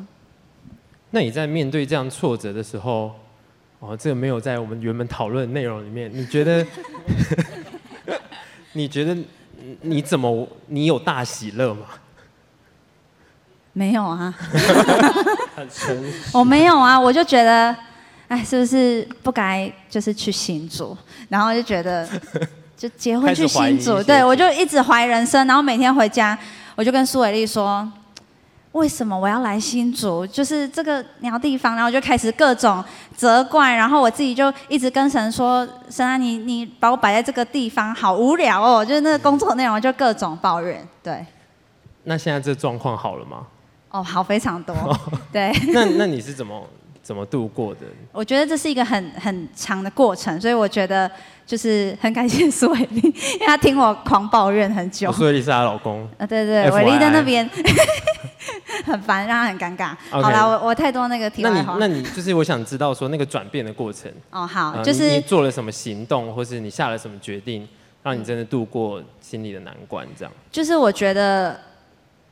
[1.11, 3.13] 那你在面对这样挫折的时候，
[3.79, 6.11] 哦，这个没有在我们原本讨论的内容里面。
[6.13, 6.65] 你觉得？
[8.73, 9.17] 你觉得
[9.81, 10.47] 你怎么？
[10.67, 11.85] 你有大喜乐吗？
[13.73, 14.33] 没有啊。
[16.33, 17.75] 我没有啊，我就觉得，
[18.27, 20.95] 哎，是不是不该就是去新竹？
[21.29, 22.07] 然后就觉得，
[22.77, 24.03] 就结婚去新竹。
[24.03, 26.37] 对，我就一直怀疑人生，然后每天回家，
[26.75, 27.89] 我就跟苏伟丽说。
[28.77, 30.25] 为什么我要来新竹？
[30.27, 32.83] 就是这个鸟地方，然后就开始各种
[33.15, 40.87] 责怪，然后我自己就一直跟神说：“神啊，你你把我摆在这个地方，好无聊哦。”就是那个工作内容就各种抱怨。
[41.01, 41.25] 对。
[42.03, 43.47] 那现在这状况好了吗？
[43.89, 44.75] 哦，好非常多。
[45.31, 45.51] 对。
[45.73, 46.63] 那那你是怎么
[47.01, 47.81] 怎么度过的？
[48.11, 51.09] 我觉得这是一个很很长的过程，所以我觉得
[51.47, 55.11] 就是很感谢苏伟丽，因为他听我狂抱怨很久。
[55.13, 56.07] 苏伟丽是她老公。
[56.19, 57.49] 啊，对对，伟丽在那边。
[58.85, 59.93] 很烦，让她很尴尬。
[60.11, 60.21] Okay.
[60.21, 61.77] 好了，我我太多那个题外话。
[61.79, 64.09] 那你那你就是我想知道说那个转变的过程。
[64.29, 67.67] 哦，好，就是你，你做了什么行动，或是你下了什么决定，
[68.03, 70.31] 让你真的度过心里的难关，这样。
[70.51, 71.59] 就是我觉得，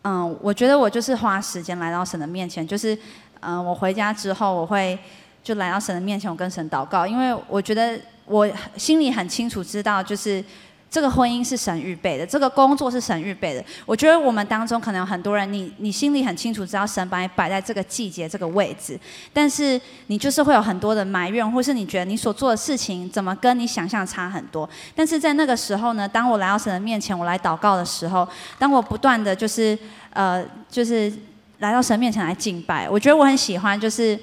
[0.03, 2.97] 嗯，我觉得我就是花时间来到神的面前，就是
[3.41, 4.97] 嗯，我回家之后我会
[5.45, 10.43] 就来到神的面前，我跟神祷告，因为我觉得我心里很清楚知道，就是
[10.89, 13.63] 这个婚姻是神预备的，这个工作是神预备的。
[13.85, 18.99] 我觉得我们当中可能有很多人，你你心里很清楚，知道神把你摆在这个季节、这个位置，
[19.31, 24.67] 但是你就是会有很多的埋怨，或是你觉得你所做的事情怎么跟你想象差很多。
[24.95, 28.27] 但是在那个时候呢，当我来到神的面前，我来祷告的时候，
[28.57, 29.77] 当我不断的就是
[30.09, 31.13] 呃，就是
[31.59, 34.19] 来到神面前来敬拜，我觉得我很喜欢，就是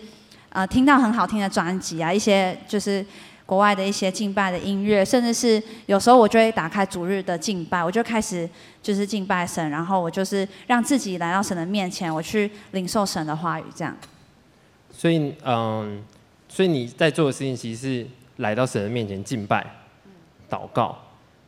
[0.53, 3.05] 呃，听到很好听的专辑啊，一些就是。
[3.45, 8.49] 国外的一些敬拜的音乐，甚至是有时候我就会打开主日的敬拜，我就开始
[8.81, 13.95] 就是敬拜神，然后我就是让自己来到神的面前，我去领受神的话语，这样。
[14.91, 16.03] 所以，嗯，
[16.49, 19.67] 所以你在做的事情其实是来到神的面前敬拜、
[20.49, 20.97] 祷告。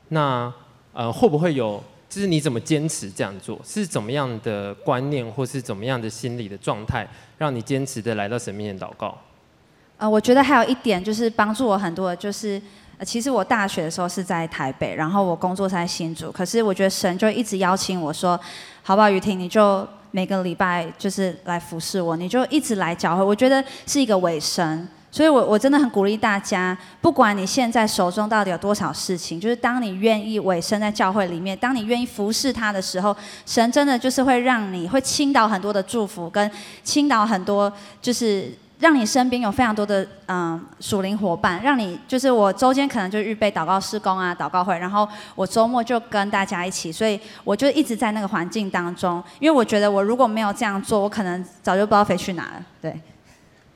[0.08, 0.52] 那，
[0.92, 1.82] 呃，会不会有？
[2.14, 3.60] 就是你怎么坚持这样做？
[3.64, 7.04] 是怎么样的观念，或是怎么样的心理的状态，
[7.38, 9.18] 让你坚持的来到神面前祷告？
[9.96, 12.62] 呃，我觉得还有一点就是帮助我很多的，就是，
[13.04, 18.38] 其实我大学的时候是在台北，然后我工作在新竹，可是我觉得神就一直邀请我说，
[18.84, 36.50] 好不好，雨婷，你就每个礼拜就是来服侍我，你就一直来教会，我觉得是一个尾声，所以我我真的很鼓励大家，不管你现在手中到底有多少事情，就是当你愿意委身在教会里面，当你愿意服侍他的时候，神真的就是会让你会倾倒很多的祝福，跟
[36.82, 37.72] 倾倒很多
[38.02, 38.52] 就是。
[38.80, 52.62] 让你身边有非常多的嗯属灵伙伴，让你就是我周间可能就预备祷告事工啊、祷告会，然后我周末就跟大家一起，所以我就一直在那个环境当中，因为我觉得我如果没有这样做，我可能早就不知道飞去哪了。
[52.82, 53.00] 对。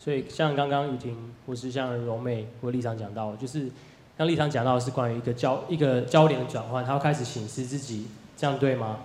[0.09, 1.15] 所以像刚刚雨婷
[1.47, 3.69] 或是像柔美或立场讲到，就是
[4.17, 9.01] 像立场讲到的是关于一个焦一个焦点的转换，他要开始省思自己，这样对吗？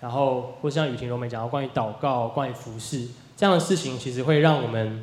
[0.00, 5.00] 然后或像雨婷、柔美讲到关于祷告、关于服饰这样的事情，其实会让我们。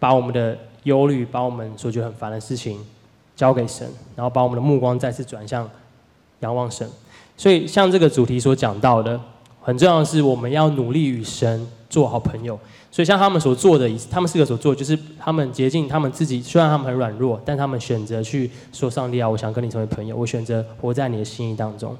[0.00, 2.84] 把我们的忧虑，把我们所觉得很烦的事情
[3.36, 5.70] 交给神，然后把我们的目光再次转向
[6.40, 6.90] 仰望神。
[7.36, 9.20] 所以，像这个主题所讲到的，
[9.60, 12.58] 很重要的是我们要努力与神做好朋友。
[12.90, 21.94] 所以，像他们所做的，他们四个所做，就是他们竭尽他们自己，虽然他们很软弱，但他们选择去说：“上帝啊，我想跟你成为朋友，我选择活在你的心意当中。”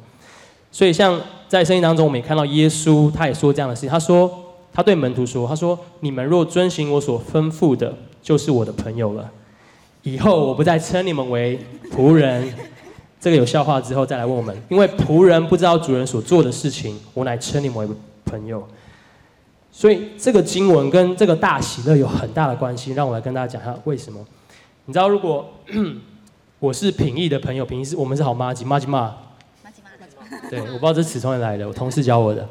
[0.72, 4.30] 所以，像在圣经当中，我们也看到耶稣，他也说这样的事情，他说。
[4.72, 9.28] 他对门徒说：“他说，你们若遵行我所吩咐的，就是我的朋友了。
[10.04, 11.58] 以后我不再称你们为
[11.90, 12.48] 仆人。
[13.20, 17.88] 这个有笑话之后再来问我们，因为仆人不知道主人所做的事情，我乃称你们为
[18.24, 18.64] 朋友。
[19.80, 22.92] 所以这个经文跟这个大喜乐有很大的关系。
[22.92, 24.22] 让我来跟大家讲一下为什么。
[24.84, 25.50] 你知道，如果
[26.60, 29.16] 我是品义的朋友，品义是我们是好妈吉妈吉嘛？
[30.50, 32.46] 对，我不知道这词从哪来的，我同事教我的。”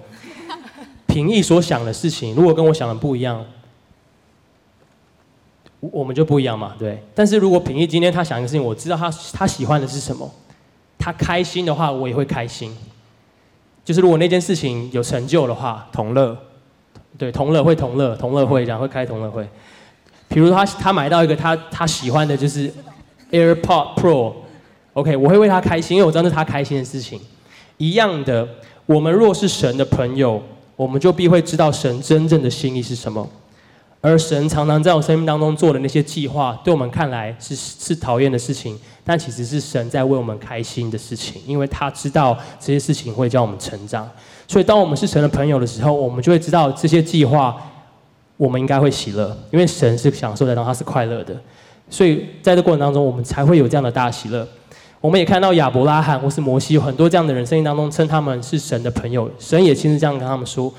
[1.05, 3.45] 平易所想的事情，如果跟我想的不一样，
[5.81, 7.03] 我们就不一样嘛，对。
[7.13, 10.27] 但是如果平易今天他想一个事情，我知道他他喜欢的是什么，
[10.97, 12.75] 他开心的话，我也会开心。
[13.85, 16.35] 就是如果那件事情有成就的话，同乐，
[17.17, 19.47] 对，同乐会同乐，同乐会这样会开同乐会。
[20.27, 22.71] 比如他他买到一个他他喜欢的就是
[23.31, 27.19] AirPod Pro，OK，我会为他开心，因为我知道是他开心的事情。
[27.77, 28.47] 一样的，
[28.85, 30.41] 我们若是神的朋友。
[30.79, 33.29] 我们就必会知道神真正的心意是什么，
[33.99, 44.09] 而神常常在我生命当中做的那些计划，对我们看来是是讨厌的事情，但其实是神在为我们开心的事情，因为他知道这些事情会叫我们成长。
[44.49, 47.55] 所以，当我们是神的朋友的时候，我们就会知道这些计划，
[48.35, 51.39] 我们应该会喜乐，因为神是享受的，然后，他是快乐的。
[51.87, 54.47] 所以，在这过程当中，我们才会有这样的大喜乐。
[54.99, 60.73] 我们也看到亚伯拉罕或是摩西有很多这样的人，生当中称他们是神的朋友，神也亲自这样跟他们说：“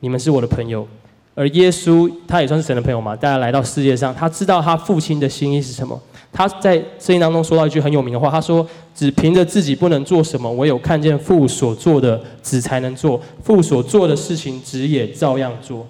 [0.00, 0.88] 你们是我的朋友。”
[1.36, 6.00] 而耶稣他也算是神的朋友嘛，大家来到世界上，他知道他父亲的心意是什么。
[6.32, 13.20] 他在圣经当中说到一句很有名的话，他说：“只凭着自己不能做什么，唯有看见父所做的，子才能做。
[13.42, 15.86] 父所做的事情，子也照样做。”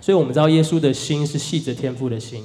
[0.00, 2.42] 所以，我们知道耶稣的心是系着天父的心，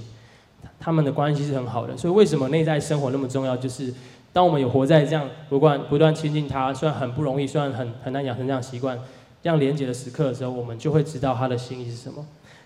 [0.79, 1.97] 他们的关系是很好的。
[1.97, 3.55] 所以，为什么内在生活那么重要？
[3.55, 3.93] 就是。
[4.31, 8.95] 当我们有活在这样不断不断亲近他，虽然很不容易，虽然很很难养成这样习惯，
[9.41, 12.25] 这样连接的时刻的时候，我们就会知道他的心意是什么。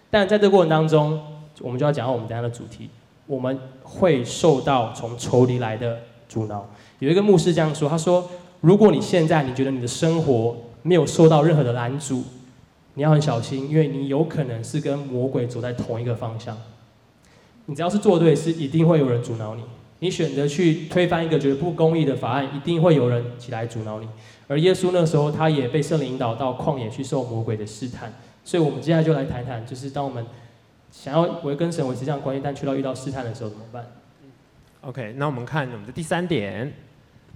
[0.09, 1.19] 但在这过程当中，
[1.62, 2.89] 我们就要讲到我们等下的主题，
[3.27, 6.67] 我们会受到从仇敌来的阻挠。
[6.99, 8.29] 有一个牧师这样说，他说：
[8.62, 12.23] 如果你现在你觉得你的生活没有受到任何的拦阻，
[12.95, 16.57] 你要很小心，因为你有可能是跟魔鬼走在同一个方向。
[17.65, 19.63] 你只要是做对事，一定会有人阻挠你。
[19.99, 24.07] 你选择去推翻一个觉得不公义的法案，一定会有人起来阻挠你。
[24.47, 28.13] 而耶稣那时候，他也被圣灵引导到旷野去受魔鬼的试探。
[28.45, 30.25] 所以，我们接下来就来谈谈，就是当我们
[30.91, 33.86] 想要维跟神维持这样关系，但去到遇到试探的时候怎么办？
[34.21, 34.29] 嗯
[34.82, 36.73] ，OK，那我们看我们的第三点，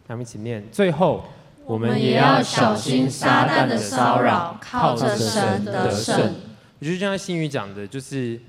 [0.08, 0.62] 咱们一起念。
[0.70, 1.24] 最后，
[1.66, 6.36] 我们也要小心撒旦的骚扰，靠着神得胜。
[6.80, 8.40] 我觉得就像新宇讲的，就是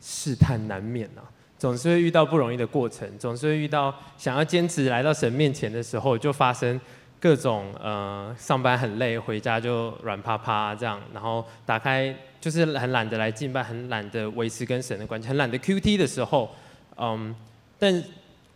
[0.00, 1.22] 试探难免啊，
[1.56, 6.78] 总是会遇到不容易的过程，总是会遇到想要坚持来到神面前的时候，就发生
[7.20, 16.48] 各种呃，上班很累，回家就软趴趴这样，然后打开就是很懒得来敬拜，很懒得维持跟神的关系，很懒得 QT 的时候，
[16.96, 17.34] 嗯，
[17.78, 18.02] 但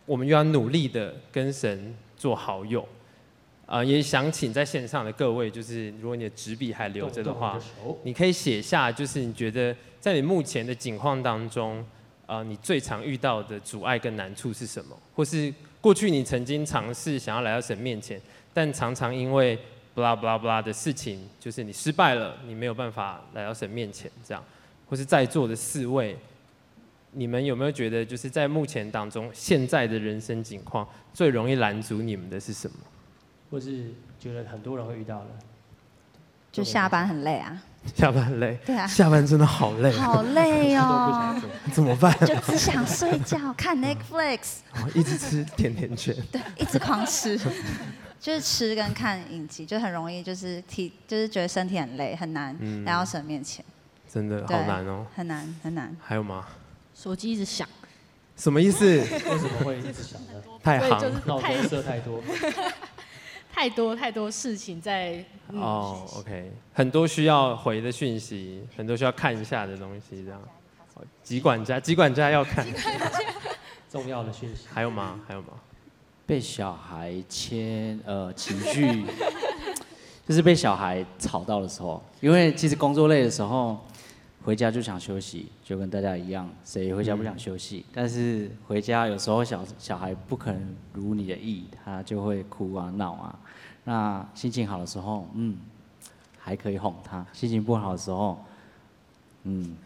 [0.05, 2.87] 我们又要努力的跟神做好友。
[3.65, 7.57] 啊、呃，也想请在线上的各位，就是如果你的纸笔还留着的话，
[8.03, 11.83] 你可以写下，就是你觉得在你目前的境况当中，
[12.25, 14.95] 呃，你最常遇到的阻碍跟难处是什么？
[15.15, 18.21] 或是过去你曾经尝试想要来到神面前，
[18.53, 19.57] 但常常因为
[19.95, 24.43] blah blah blah 的事情，就是你失败了，你没有办法来到神面前，这样，
[24.89, 26.17] 或是在座的四位，
[27.11, 32.77] 你们有没有觉得，就是在目前当中，现在的人生境况最容易拦阻你们的是什么？
[33.51, 35.27] 或是觉得很多人会遇到的，
[36.51, 37.61] 就下班很累啊，
[37.95, 41.39] 下班很累，对啊，下班真的好累，好累哦
[41.71, 42.11] 怎么办？
[42.25, 47.39] 就只想睡觉，看 Netflix，哦，一直吃甜甜圈，对，一直狂吃，
[48.23, 53.63] 就是吃跟看影集，就很容易就是体，就是觉得身体很累，很难来到神面前，
[54.09, 55.93] 真的好难哦，很难很难。
[56.01, 56.47] 还有吗？
[56.95, 57.67] 手机一直响，
[58.37, 58.85] 什么意思？
[58.85, 60.41] 为什么会一直响呢？
[60.63, 62.23] 太行，脑袋设 太多。
[63.51, 70.41] 太多太多事情在哦、oh,，OK，很多需要回的讯息，很多需要看一下的东西，这样。
[71.21, 72.65] 疾管家，疾管家要看
[73.91, 74.65] 重要的讯息。
[74.73, 75.19] 还有吗？
[75.27, 75.49] 还有吗？
[76.33, 79.05] 被小孩牵呃情绪，
[80.27, 83.79] 就是被小孩吵到的时候，因为其实工作累的时候，
[84.43, 87.85] 回家就想休息，就跟大家一样，谁回家不想休息？
[87.87, 93.37] 嗯、但是回家有时候小小孩不可能如你的意，他就会哭啊闹啊。
[93.83, 95.55] 那心情好的时候，嗯，
[96.39, 98.43] 还可以哄他；心情不好的时候，
[99.43, 99.77] 嗯，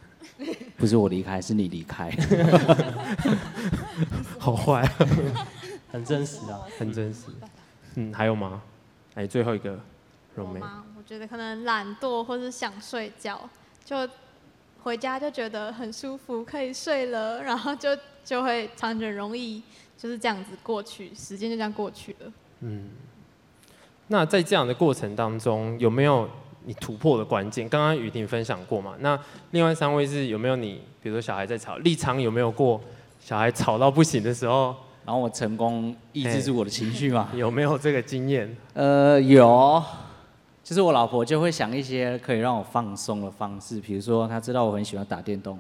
[0.78, 2.10] 不是我离开，是你离开，
[4.40, 4.94] 好坏、啊，
[5.92, 7.28] 很真实啊，很真实。
[7.96, 8.62] 嗯，还有吗？
[9.16, 9.80] 哎，最后一个，
[10.36, 10.60] 柔美。
[10.60, 13.50] 我觉得可能懒惰，或是想睡觉，
[13.84, 14.08] 就
[14.84, 17.90] 回家就觉得很舒服，可以睡了，然后就
[18.24, 19.64] 就会常常容易
[19.98, 22.32] 就是这样子过去，时间就这样过去了。
[22.60, 22.90] 嗯。
[24.10, 26.30] 那在这样的过程当中，有没有
[26.64, 27.68] 你突破的关键？
[27.68, 28.96] 刚刚雨婷分享过嘛？
[29.00, 29.20] 那
[29.52, 32.80] 另外三位是有没有你，比如说小孩在吵，立场有没有过
[33.20, 34.74] 小孩吵到不行的时候，
[35.08, 37.30] 然后我成功抑制住我的情绪嘛？
[37.34, 38.54] 有没有这个经验？
[38.74, 39.82] 呃，有，
[40.62, 45.58] 就是我老婆就会想一些可以让我放松的方式，比如说她知道我很喜欢打电动，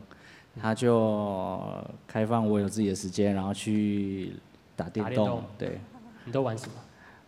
[0.61, 1.57] 她就
[2.05, 4.33] 开放我有自己的时间，然后去
[4.75, 5.41] 打电动。
[5.57, 5.79] 对，
[6.25, 6.73] 你都玩什么？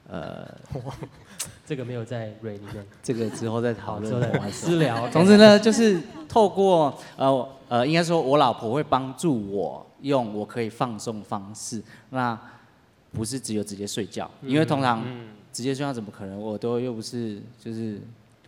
[0.09, 0.45] 呃，
[1.65, 4.11] 这个没有在瑞里面， 这个之后再讨论。
[4.11, 5.07] 之后再私聊。
[5.07, 12.39] 总之呢，就是透过呃呃，应该说我老婆会帮助我用我可以放松方式，那
[13.11, 15.03] 不是只有直接睡觉，因为通常
[15.51, 16.39] 直接睡觉怎么可能？
[16.39, 17.99] 我都又不是就是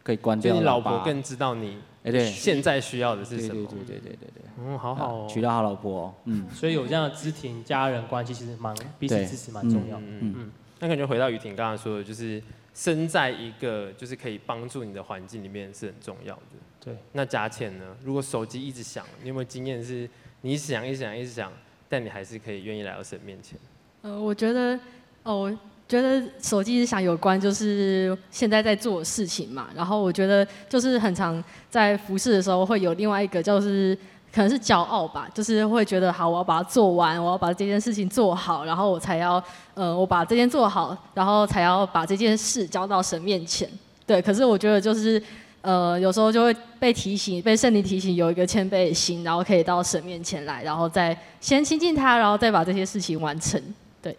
[0.03, 0.53] 可以关掉。
[0.53, 3.67] 你老婆更知道你哎对，现在需要的是什么？
[3.67, 4.41] 对对对对对对对。
[4.59, 6.13] 嗯，好好哦，娶到好老婆。
[6.25, 10.03] 嗯，所以有这样的家庭家人关系，其实蛮彼此支持蛮重要的。
[10.05, 10.51] 嗯嗯。
[10.79, 12.41] 那感觉回到雨婷刚刚说的，就是
[12.73, 16.41] 身在一个就是可以帮助你的环境里面是很重要的。
[16.83, 16.97] 对。
[17.13, 17.95] 那佳倩呢？
[18.03, 20.09] 如果手机一直响，你有没有经验是，
[20.41, 21.51] 你一直响、一直响、一直响，
[21.87, 23.57] 但你还是可以愿意来到神面前？
[24.01, 24.79] 呃，我觉得，
[25.23, 29.69] 哦，我觉得手机一直想有关，就是现在在做的事情嘛。
[29.75, 33.97] 然后我觉得，就是很常在服侍的时候，会有另外一个，就是。
[34.33, 43.69] 可能是骄傲吧，就是会觉得好，我要把它做完，我要把这件事情做好，然后我才要，呃，我把这件做好，然后才要把这件事交到神面前。
[44.05, 45.21] 对，可是我觉得就是，
[45.61, 53.61] 呃，有时候就会被提醒，被圣灵提醒，有一个谦卑的心，然后可以到神面前来，然后再先亲近他，然后再把这些事情完成。
[54.01, 54.15] 对，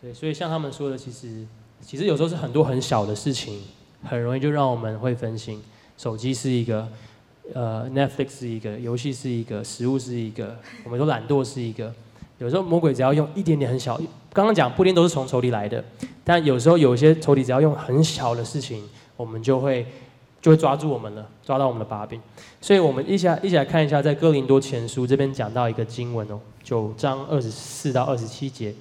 [0.00, 1.46] 对，所以像他们说的，其实
[1.82, 3.60] 其实有时候是很多很小的事情，
[4.04, 5.62] 很容易就让我们会分心。
[5.96, 6.88] 手机是一个。
[7.52, 11.92] 呃，Netflix 是一个，游戏是一个，食物是一个，我们说懒惰是一个。
[12.38, 14.00] 有时候魔鬼只要用一点点很小，
[14.32, 15.84] 刚刚讲不一定都是从仇敌来的，
[16.22, 19.84] 但有时候有些仇敌只要用很小的事情，我们就会
[20.40, 22.20] 就会抓住我们了，抓到我们的把柄。
[22.60, 28.74] 所以我们一起来一起来看一下，在哥林多前书这边讲到一个经文哦，九章二十四到二十七节。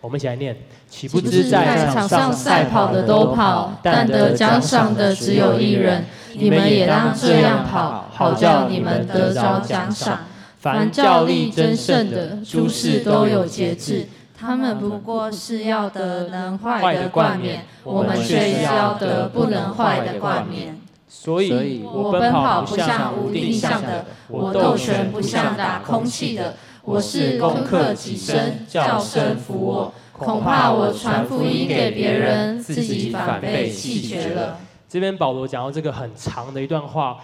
[0.00, 0.54] 我们一起来念，
[0.90, 6.04] 岂不知在场上赛跑的都跑，但得奖赏的只有一人。
[6.36, 10.24] 你们也当这样跑，好叫你们得着奖赏。
[10.58, 20.80] 凡教力争胜的，诸事都有节制，他们不过是要得能坏的冠冕，我们却要得不能坏的冠冕。
[21.16, 29.94] 所以，我奔跑不像无定向的，我斗拳不像打空气的，我是攻克己身，叫神服我。
[30.12, 34.58] 恐怕我传福音给别人，自己反被弃绝了。
[34.88, 37.16] 这边保罗讲到这个很长的一段话，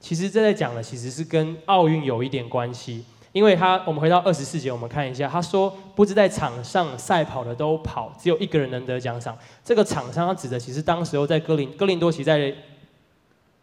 [0.00, 9.36] 其实正在讲的其实是跟奥运有一点关系，因为他我们回到二十四节，我们看一下，他说不知在场上赛跑的都跑，只有一个人能得奖赏。
[9.62, 12.52] 这个场上他指的其实当时候在哥林哥林多其实在。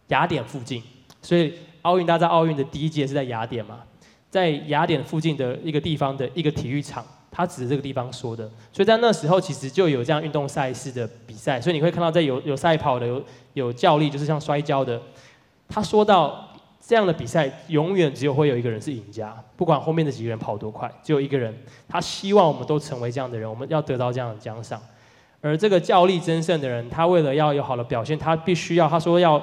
[0.08, 0.82] 雅典附近，
[1.22, 3.80] 所以奥运大家奥运的第一届是在雅典嘛，
[4.30, 8.50] 在雅典附近的一个地方的一个体育场，他指着这个地方说的。
[8.72, 13.24] 所以在那时候其实就有这样运动赛事的比赛，所以你会看到在有有赛跑的，有
[13.54, 15.02] 有教练，就是像摔跤的。
[15.68, 16.50] 他说到
[16.86, 21.56] 这样的比赛永远只有会有一个人是赢家，不管后面的几个人跑多快，只有一个人。
[21.88, 24.82] 他希望我们都成为这样的人，我们要得到这样的奖赏。
[25.42, 29.42] 而这个教力争胜的人，他为了要有好的表现，他必须要他说要。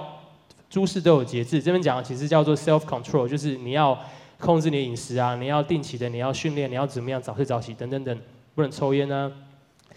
[0.70, 3.98] 诸事都有节制，这边讲的其实叫做 self control，就是你要
[4.38, 8.18] 控制你的饮食啊，你要定期的，你要训练，你要怎么样早睡早起等等等，
[8.54, 9.90] 不能抽烟呢、啊。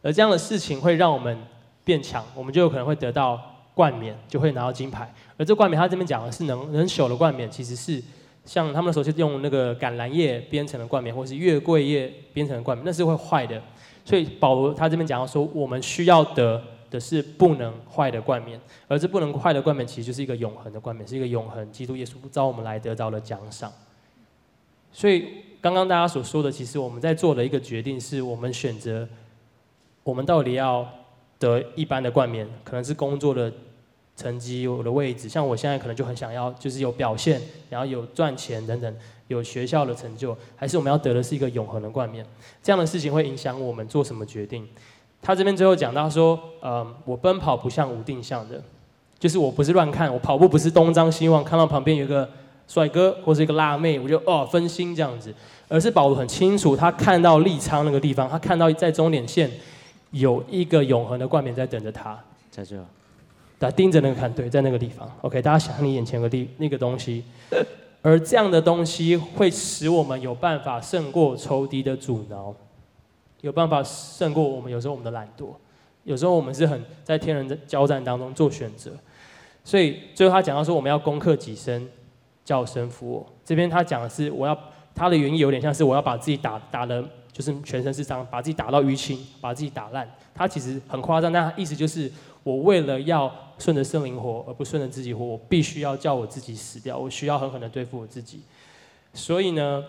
[0.00, 1.36] 而这样的事情会让我们
[1.84, 3.40] 变强，我们就有可能会得到
[3.74, 5.12] 冠冕，就会拿到金牌。
[5.36, 8.00] 而这冠冕，他这边讲的是能能朽的冠冕，其实是
[8.44, 13.60] 像他们那时候是用那个橄榄叶编成的冠冕，或是月桂叶编成的冠冕，那是会坏的。
[14.04, 16.62] 所以保罗他这边讲到说，我们需要得。
[16.92, 23.72] 的是不能坏的冠冕，而这不能坏的冠冕其实就是一个永恒的冠冕，是一个永恒基督耶稣招我们来得到的奖赏。
[24.92, 25.26] 所以
[25.60, 29.08] 刚刚大家所说的，其实我们在做的一个决定，是我们选择
[30.04, 30.86] 我们到底要
[31.38, 33.50] 得一般的冠冕，可能是工作的
[34.14, 37.40] 成绩、我的位置，像我现在可能就很想要，就是有表现，
[37.70, 38.96] 然后有赚钱等等，
[39.28, 42.24] 有学校的成就，还是我们要得的是一个永恒的冠冕？
[42.62, 44.68] 这样的事情会影响我们做什么决定。
[45.22, 48.60] 他这边最后讲到说，呃，我奔跑不像无定向的，
[49.20, 52.28] 就是我不是乱看，我跑步不是东张西望，看到旁边有一个
[52.66, 55.32] 帅哥或是一个辣妹，我就哦分心这样子，
[55.68, 59.48] 而是保罗很清楚，他看到立昌那个地方，他看到在终点线
[60.10, 62.18] 有一个永恒的冠冕在等着他，
[62.50, 62.76] 在这，
[63.60, 67.22] 他盯着那个看，对，在那个地方，OK，大家想想你眼前有个地那个东西，
[68.02, 72.52] 而这样的东西会使我们有办法胜过仇敌的阻挠。
[73.42, 75.48] 有办法胜过我们，有时候我们的懒惰，
[76.04, 78.90] 有时候我们是很在天人的交战当中做选择，
[79.62, 81.86] 所以最后他讲到说，我们要攻克己身，
[82.44, 83.26] 叫神服我。
[83.44, 84.58] 这边他讲的是我要
[84.94, 90.08] 他的原意有点像是我要把自己打 打的，就是全身是伤，把自己打到淤青，把自己打烂。
[90.34, 92.10] 他其实很夸张，但他意思就是
[92.42, 98.40] 我为了要顺着圣灵活，而不顺着自己活，我必须要叫我自己死掉，我需要狠狠的对付我自己。
[99.14, 99.84] 所以呢，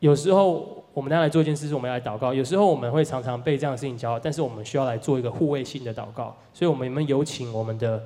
[0.00, 0.74] 有时候。
[0.96, 2.32] 我们要来做一件事，是我们要来祷告。
[2.32, 6.34] 有时候我们会常常被这样的事情骄傲，但是我们需要来做一个护卫性的祷告。
[6.54, 8.02] 所以，我们有有请我们的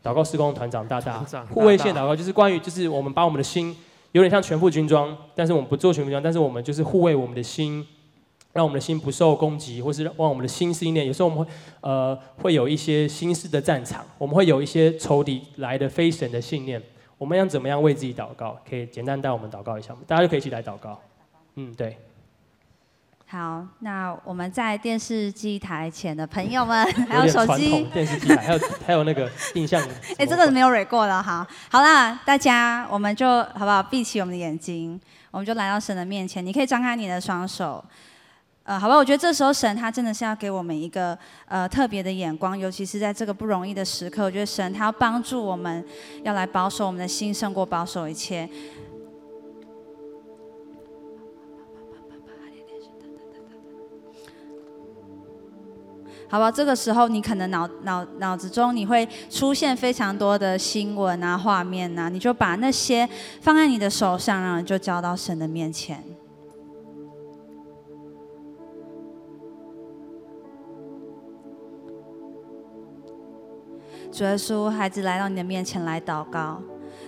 [0.00, 1.18] 祷告施工团长大大
[1.52, 3.76] 护卫线祷告，就是关于就是我们把我们的心
[4.12, 7.84] 有点像全副军装，但是我们不做全副军装，但是我们就是护卫我们的心，
[8.52, 11.04] 让我们的心不受攻击，或是让我们的心思意念。
[11.04, 11.50] 有时候我们会
[11.80, 16.80] 呃会有一些心思的战场，我们会有一些仇敌来的非神的信念。
[17.18, 18.56] 我们要怎么样为自己祷告？
[18.70, 19.98] 可以简单带我们祷告一下吗？
[20.06, 20.96] 大家就可以一起来祷告。
[21.60, 21.98] 嗯，对。
[23.26, 29.80] 好，那我们在电视机台前的朋友们， 还有手机电视机台，还有还有那个 印象。
[29.82, 31.46] 哎、欸，这个没有蕊过了哈。
[31.70, 33.82] 好啦，大家我们就好不好？
[33.82, 34.98] 闭起我们的眼睛，
[35.30, 36.44] 我们就来到神的面前。
[36.44, 37.84] 你可以张开你的双手，
[38.64, 38.96] 呃，好吧。
[38.96, 45.86] 我觉得这时候神他真的是要给我们一个呃特别的眼光，尤其是在这个不容易的时刻，我觉得神他要帮助我们，
[46.24, 48.48] 要来保守我们的心，胜过保守一切。
[56.30, 56.50] 好不好？
[56.50, 63.08] 这个时候，你可能脑脑脑子中你会出现非常多的新闻啊、画面啊，你就把那些
[63.40, 66.04] 放在你的手上，然后就交到神的面前。
[74.12, 76.62] 主耶稣，孩子来到你的面前来祷告。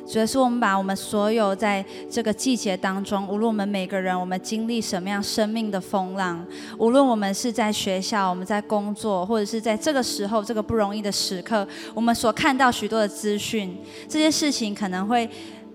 [0.07, 6.45] 主要是我们把我们所有在这个季节当中，无论我们每个人，我们经历什么样生命的风浪，
[6.79, 13.77] 无论我们是在学校，我们在工作，或者是在这个时候这个不容易的时刻，我们所看到许多的资讯，
[14.09, 15.29] 这些事情可能会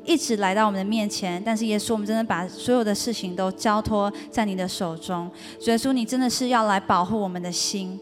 [0.05, 1.41] 一直来到我们的面前。
[1.45, 5.29] 但是耶稣，我们真的把所有的事情都交托在你的手中。
[5.59, 7.99] 主耶稣，你真的是要来保护我们的心。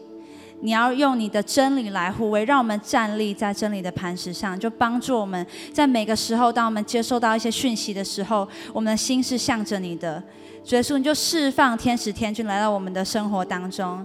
[0.60, 10.22] 你要用你的真理来护卫，让我们站立在真理的磐石上，就帮助我们在每个时候，当我们接收到一些讯息的时候，我们的心是向着你的。
[10.64, 14.04] 主耶稣，你就释放天使天君来到我们的生活当中。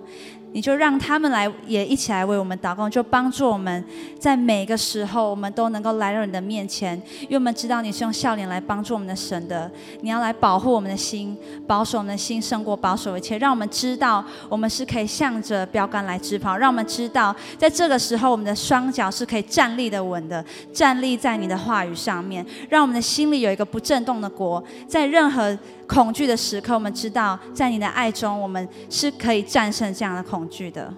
[0.53, 3.83] 你就让他们来，也一起来为我们祷告，就帮助我们
[4.19, 9.71] 在每个时候，我们都能够来到你的面前，因为我们知道你是用笑脸来帮助我们的神的。
[10.01, 20.43] 你要来保护我们的心，保守我们的心胜过保守一切，让我们知道我们是可以向着标杆来直跑，让我们知道在这个时候，我们的双脚是可以站立的稳的，
[20.73, 30.40] 站立在你的话语上面，让我们的心里有一个不震动的国，在任何恐惧的时刻，我们知道在你的爱中，我们是可以战胜这样的恐。
[30.41, 30.91] 恐惧的，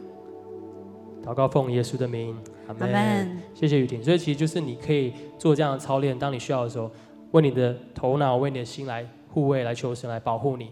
[1.22, 2.34] 祷告奉耶稣的名，
[2.66, 3.44] 阿门。
[3.54, 4.02] 谢谢雨婷。
[4.02, 6.90] 所以其实就是你可以做这样的操练，当你需要的时候，
[7.32, 10.72] 为你的头脑、为你的心来护卫、来求神来保护你。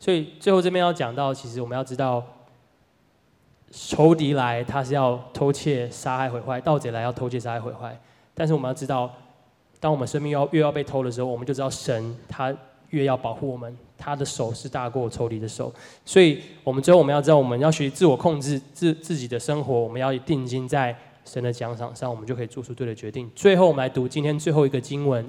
[0.00, 2.20] 所以最后这边要讲到，其实我们要知道，
[3.70, 7.96] 仇敌来他是要偷窃、杀害、毁坏；盗贼来要偷窃、杀害、毁坏。
[8.34, 9.08] 但是我们要知道，
[9.78, 12.52] 当我们生命要越要被偷的时候，我们就知道神他
[12.88, 13.78] 越要保护我们。
[14.02, 15.70] 他的手是大过仇敌的手，
[16.06, 20.96] 所以我们最后我们要知道，我们要学习自我控制自自己的生活，我们要定睛在
[21.26, 23.30] 神的奖赏上，我们就可以做出对的决定。
[23.36, 25.24] 最后我们来读今天最后一个经文，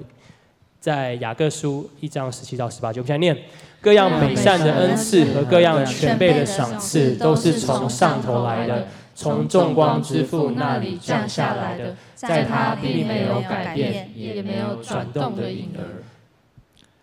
[0.80, 3.36] 在雅各书一章十七到十八节，我们现在念：
[3.80, 16.01] 各样美善的恩赐和各样全备的赏赐，都是从上头来的，从众光之父那里降下来的，在他并没有改变，也没有转动的影儿。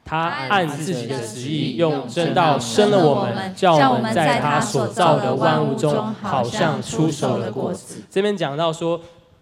[0.10, 8.01] 他按自己的旨意，用真道生了我们，叫我们在他所造的万物中，好像出手的果子。
[8.10, 8.99] 这边讲到说，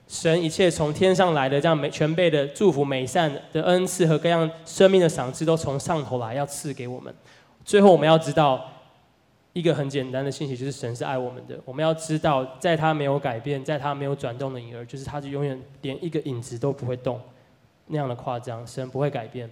[0.10, 7.16] 神一切从天上来的这样美全备的祝福、美善的恩赐和各样生命的赏赐，都从上头来，要赐给我们。
[7.64, 8.62] 最后，我们要知道
[9.54, 11.58] 一个很简单的信息，就是神是爱我们的。
[11.64, 17.22] 我们要知道，在他没有改变，在他没有转动的影儿，就是他是永远连一个影子都不会动，
[17.86, 19.50] 那样的夸张，神不会改变。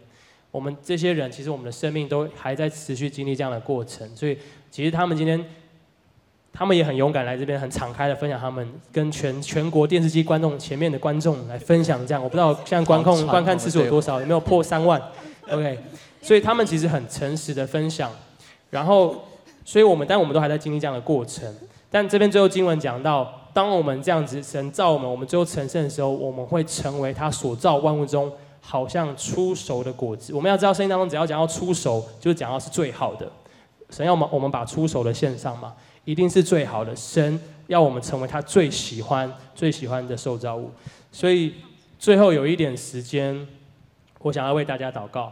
[0.56, 4.38] 我们这些人，其实我们的生命都还在持续经历这样的过程，所以
[4.72, 5.46] 其实他们今天，
[6.54, 12.24] 他们也很勇敢来这边，很敞开的分享他们跟全全国电视机观众前面的观众来分享这样。
[12.24, 15.02] 我不知道现在观控观看次数有多少，有没有破三万
[15.50, 15.78] ？OK，
[16.22, 18.10] 所以他们其实很诚实的分享，
[18.70, 19.26] 然后，
[19.66, 21.54] 所以我们但我们都还在经历这样的过程。
[21.92, 28.32] 但这边最后经文讲到，当我们这样子神造我们，我们最后成圣的时候，我们会成为他所造万物中。
[28.68, 33.32] 好像初熟的果子，我们要知道圣经当中只要讲到初熟，就是讲到是最好的。
[33.92, 35.72] 神要我们我们把初熟的献上嘛，
[36.04, 36.96] 一定是最好的。
[36.96, 40.72] 神要我们成为他最喜欢最喜欢的受造物。
[41.12, 41.54] 所以
[42.00, 43.48] 最后有一点时间，
[44.20, 45.32] 我想要为大家祷告。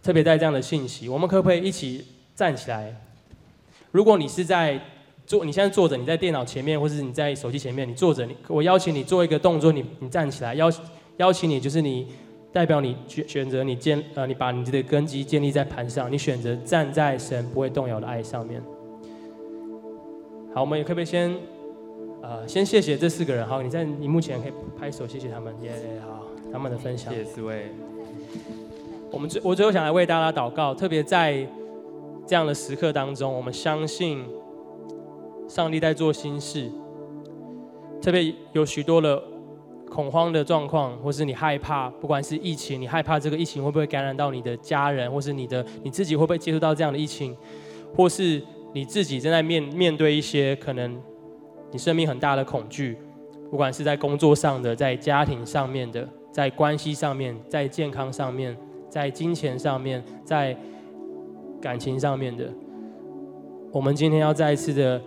[0.00, 2.94] 特别在这样的信息，我们可不可以一起站起来？
[3.90, 4.80] 如果你是在
[5.26, 10.70] 坐，你现在坐着，你在电脑前面，或是你在手机前面，你坐着，你我邀请你做一个动作，你你站起来邀。
[11.18, 12.08] 邀请你，就是你
[12.52, 18.62] 代表你选选择你建呃，你把你的根基建立在磐石上，你选择站在神不会动摇的爱上面。
[20.54, 21.36] 好，我们也可不可以先
[22.22, 23.46] 呃先谢谢这四个人？
[23.46, 27.12] 好，你在你目前可以拍手谢谢他们，耶、yeah，好，他们的分享。
[27.12, 27.66] 谢谢四位。
[29.10, 31.46] 我们最我最后想来为大家祷告，特别在
[32.26, 34.24] 这样的时刻当中，我们相信
[35.48, 36.70] 上帝在做新事，
[38.00, 39.20] 特别有许多的。
[39.90, 47.36] 恐慌的状况，或是你害怕，不管是疫情，你害怕这个疫情会不会感染到你的家人，或是你的你自己会不会接触到这样的疫情，
[47.96, 51.00] 或是你自己正在面面对一些可能
[51.72, 52.96] 你生命很大的恐惧，
[53.50, 58.56] 不管是在工作上的，在家庭上面的，在关系上面，在健康上面，
[58.88, 60.56] 在金钱上面，在
[61.60, 62.48] 感情上面的，
[63.72, 65.00] 我们今天要再一次的，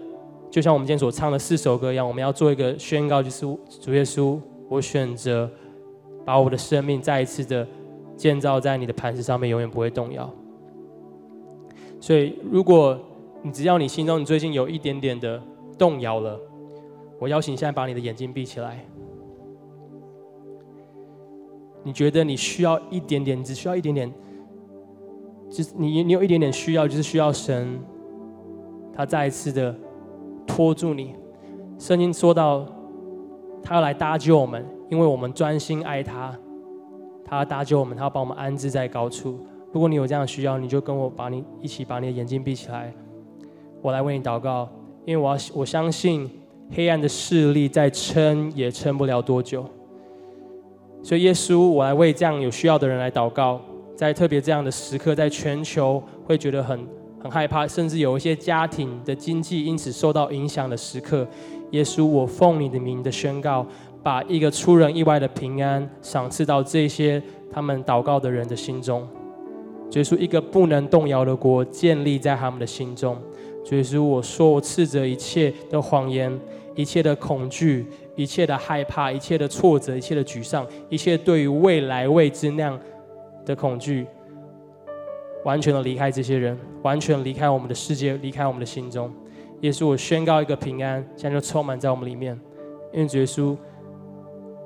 [0.49, 3.45] 就像我们今天所唱的四首歌一样，我们要做一个宣告，就是
[3.79, 4.39] 主耶稣。
[4.72, 5.51] 我选择
[6.24, 7.67] 把我的生命再一次的
[8.15, 10.34] 建造在你的磐石上面，永远不会动摇。
[11.99, 12.97] 所以，如果
[13.41, 15.43] 你只要你心中你最近有一点点的
[15.78, 16.39] 动摇了，
[17.19, 18.86] 我邀请你现在把你的眼睛闭起来。
[21.84, 24.09] 你觉得你需要一点点，只需要一点点，
[25.49, 27.78] 就是你你有一点点需要，就是需要神，
[28.93, 29.76] 他再一次的
[30.47, 31.13] 托住你。
[31.78, 32.65] 圣经说到。
[33.64, 36.34] 他要来搭救我们，因为我们专心爱他。
[37.24, 39.39] 他要搭救我们，他要把我们安置在高处。
[39.72, 42.93] 如果你有这样的需要，你就跟我把你一起把你的眼睛闭起来，
[43.82, 44.68] 我来为你祷告。
[45.05, 46.30] 因为我要我相信
[46.76, 49.66] 黑暗的势力再撑也撑不了多久。
[51.01, 53.62] 所以耶稣，我来为这样有需要的人来祷告。
[53.95, 56.88] 在特别这样的时刻，在全球会觉得很
[57.20, 61.26] 很害怕，甚至有一些家庭的经济因此受到影响的时刻，
[61.72, 63.65] 耶稣，我奉你的名的宣告，
[64.03, 69.07] 把一个出人意外的平安赏赐到这些他们祷告的人的心中。
[69.93, 73.17] 耶稣，一个不能动摇的国建立在他们的心中。
[73.72, 76.38] 耶稣，我说我斥责一切的谎言，
[76.76, 82.80] 一切的恐惧，一切的害怕，一切的挫折，一切的沮丧，一切对于未来未知那样
[83.45, 84.05] 的恐惧。
[85.43, 89.11] 完全的离开这些人，完全离开我们的世界，离开我们的心中。
[89.62, 92.39] 耶稣，我宣告一个平安，现在就充满在我们里面。
[92.91, 93.55] 因为耶稣，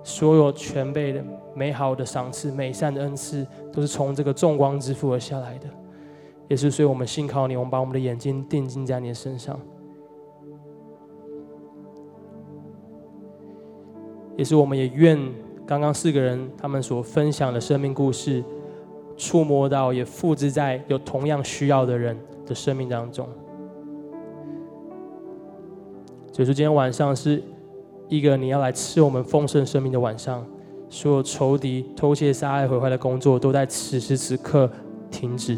[0.04, 1.24] 所有全备的
[1.54, 5.68] 美好的赏赐、美善的恩赐，都是从这个众光之父而下来的。
[6.48, 9.60] 也是，所以我们信靠你，我们把我们的眼睛定睛在你的身上。
[14.38, 15.18] 也是我们也愿
[15.66, 18.44] 刚刚四个人他们所分享的生命故事。
[19.18, 23.26] 触摸到，也复制在有同样需要的人的生命当中。
[26.36, 27.42] 所以说，今天晚上是
[28.10, 30.46] 一个你要来赐我们丰盛生命的晚上。
[30.90, 34.70] 所有仇敌偷窃、杀害、毁坏的工作，都在此时此刻
[35.10, 35.54] 停止。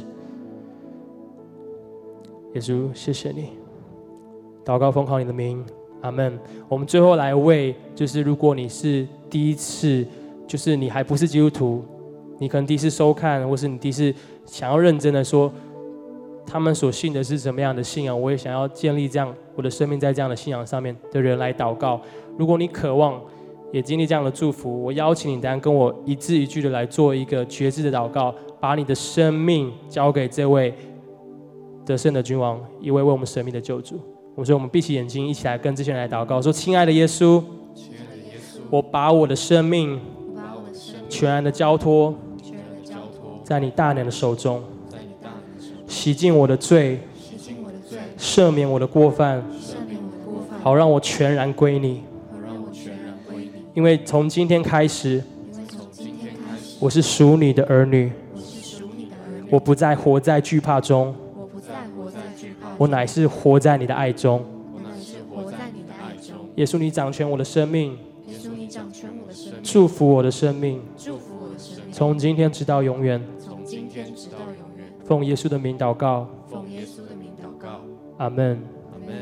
[2.53, 3.49] 耶稣，谢谢你，
[4.63, 5.65] 祷告奉靠你的名，
[6.01, 6.39] 阿门。
[6.69, 10.05] 我们最后来为，就是如果你是第一次，
[10.45, 11.83] 就是你还不是基督徒。
[12.37, 14.13] 你可能第一次收看，或是你第一次
[14.45, 15.51] 想要认真的说，
[16.49, 18.19] 他们所信的是什么样的信仰？
[18.19, 22.01] 我也想要建立这样我的生命在这样的信仰上面的人来祷告。
[22.37, 23.21] 如果你渴望
[23.73, 30.73] 也经历这样的祝福，我邀请你，当然跟我一字一句的来做一个决志的祷告，把你的生命交给这位
[31.85, 33.99] 得胜的君王，一位为我们舍命的救主。
[34.33, 37.43] 我说，我们闭起眼睛，一起来跟这些人来祷告，说：亲爱的耶稣，
[38.69, 39.99] 我把我的生命
[41.09, 42.15] 全然的交托。
[43.43, 44.61] 在你大能的手中，
[45.87, 46.99] 洗净我的罪，
[48.17, 52.03] 赦免我的过犯，赦免我的过犯好让我全然归你。
[52.31, 58.11] 好让我全然归你因为从今天开始从今天开始，我是属你的儿女，
[59.49, 64.43] 我不再活在惧怕中，我不再活在惧怕，我乃是活在你的爱中。
[66.55, 67.97] 耶稣，你掌权我的生命，
[69.61, 70.81] 祝福我的生命，
[71.91, 73.23] 从今天直到永远。
[75.07, 77.79] 奉耶稣的名祷告，奉耶稣的名祷告，
[78.17, 79.15] 阿门，阿门，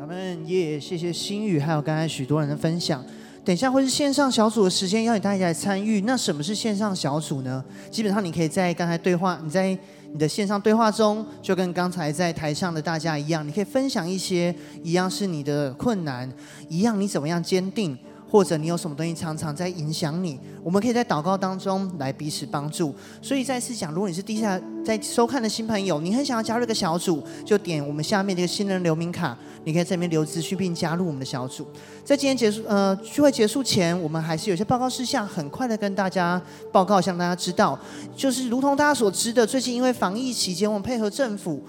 [0.00, 0.48] 阿门。
[0.48, 3.04] 耶，谢谢心宇，还有刚才许多人的分享。
[3.44, 6.00] 等一下会是线上小组的时间，邀请大家来参与。
[6.00, 7.64] 那什么是线上小组呢？
[7.88, 9.78] 基本上你可以在刚才对话，你在
[10.12, 14.52] 你的线上对话中，就跟刚才在台上的大家一样，你可以分享一些
[14.82, 16.28] 一样是你的困难，
[16.68, 17.96] 一样你怎么样坚定。
[18.32, 22.94] 或者你有什么东西常常在影响你，我们可以在祷告当中来彼此帮助。
[23.20, 31.66] 所以再次讲，如果你是地下在收看的新朋友，你很想要加入一个小组，就点我们下面这个新人留名卡，你可以在这边留资讯并加入我们的小组。
[32.06, 36.40] 在今天结束呃聚会结束前，我们还是有些报告事项，很快的跟大家
[36.72, 37.78] 报告，向大家知道，
[38.16, 41.62] 就是如同大家所知的，最近因为防疫期间，我们配合政府。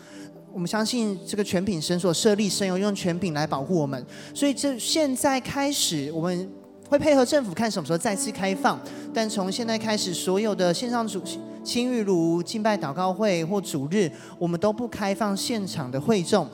[0.54, 6.48] 我们相信这个全品神所设立，神有用全品来保护我们，所以这现在开始，我们
[6.88, 8.80] 会配合政府看什么时候再次开放。
[9.12, 11.20] 但从现在开始，所有的线上主
[11.64, 16.48] 青玉炉敬拜祷告会或主日，我们都不开放现场的会众。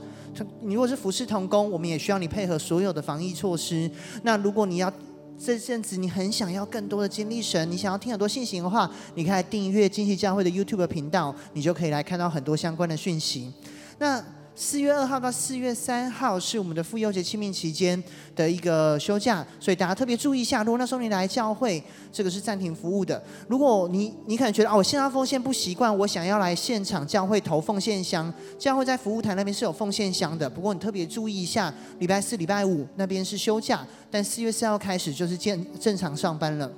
[0.61, 3.91] 你如果是服侍同工，我们也需要你配合所有的防疫措施。
[4.23, 4.89] 那如果你要
[5.37, 13.51] 这阵子你很想要更多的经历神，你想要听很多信息的话，你可以来订阅惊奇教会的 YouTube 频道，你就可以来看到很多相关的讯息。
[13.99, 14.23] 那
[14.55, 18.01] 四月二号到四月三号是我们的妇幼节庆命期间
[18.35, 20.63] 的一个休假，所以大家特别注意一下。
[20.63, 21.81] 如果那时候你来教会，
[22.11, 23.21] 这个是暂停服务的。
[23.47, 30.49] 如果你你可能觉得哦，我线上奉献不习惯，我想要来现场教会投奉献箱，教会在服务台那边是有奉献箱的。
[30.49, 36.69] 不过你特别注意一下，礼拜四、礼拜五那边是休假，但四月四号开始就是见正常上班了。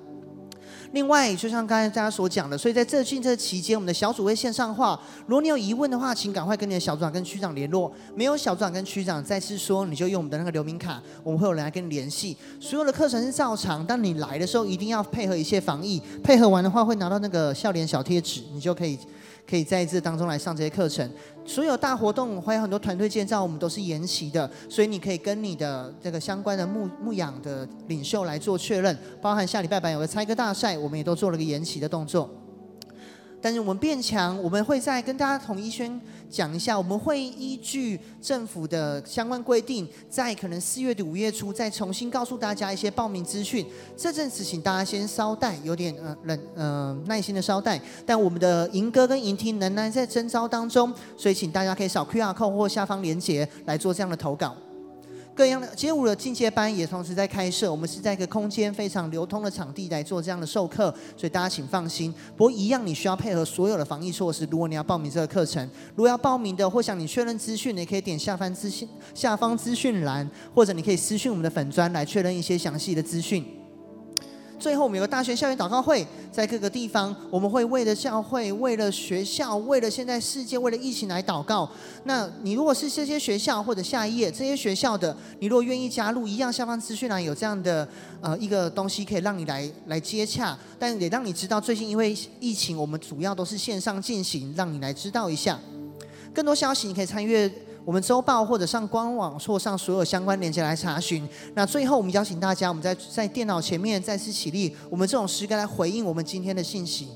[0.91, 4.99] 另外，就像刚才大家所讲的，所以在这近这期间，我们的小组会线上化。
[5.25, 7.91] 如果你有疑问的话，请赶快跟你的小组长跟区长联络。
[8.13, 12.35] 没有小组长跟区长，再次说，你就用我们的那个留名卡，我们会有人来跟你联系。
[12.59, 16.01] 所有的课程是照常，但你来的时候，一定要配合一些防疫。
[16.21, 18.99] 配合完的话，会拿到那个笑脸小贴纸，你就可以。
[19.51, 21.11] 可以在这当中来上这些课程。
[21.45, 28.97] 所有大活动还有很多团队建造，我们都是延期的，所以你可以跟你的这个相关的牧牧养的领袖来做确认。
[29.21, 32.29] 包含下礼拜版有个猜歌大赛，我们也都做了个延期的动作。
[33.41, 43.65] 但是我们变强，我们会在跟大家统一宣讲一下，我们会依据政府的相关规定，在可能四月底五月初再重新告诉大家一些报名资讯。
[43.97, 47.81] 这阵子请大家先稍待，有点呃冷呃耐心的稍待。
[48.05, 54.55] 但我们的营歌跟营厅仍然在征召当中，所以请大家可以扫 QR code 或下方连结来做这样的投稿。
[55.41, 62.13] 各样的街舞的进阶班也同时在开设，我们是在一个空间非常流通的场地来做这样的授课，所以大家请放心。
[62.37, 64.47] 不过一样，你需要配合所有的防疫措施。
[64.51, 73.43] 如果你要报名这个课程，如果要报名的或想你确认资讯，你可以点下方资讯下方资讯栏，或者你可以私讯我们的粉砖来确认一些详细的资讯。
[74.61, 81.67] 最后，我们有个大学校园祷告会，在各个地方，我们会为了教会、为了学校、为了现在世界、为了疫情来祷告。
[82.03, 87.87] 那你如果是这些学校或者下一页这些学校的，你如果愿意加入，一样下方资讯栏有这样的
[88.21, 95.59] 呃一个东西，可以让你来来接洽，但也让你知道最近因为疫情，我们主要都是线上进行，让你来知道一下。
[96.35, 97.51] 更多消息，你可以参阅。
[97.83, 101.27] 我们周报或者上官网或上所有相关链接来查询。
[101.55, 107.07] 那最后，我们邀请大家，我们在在电脑前面再次起立，我们这种诗歌来回应我们今天的信息。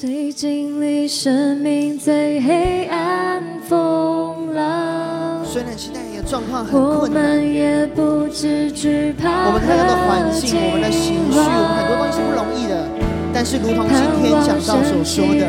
[0.00, 12.99] 最经历生命最黑暗风浪，虽然现在也状况很困难，我们也不知惧怕，我们看到的环境，我们的情绪，我们很多东西是不容易的。
[13.40, 15.46] 但是，如同今天讲到所说的，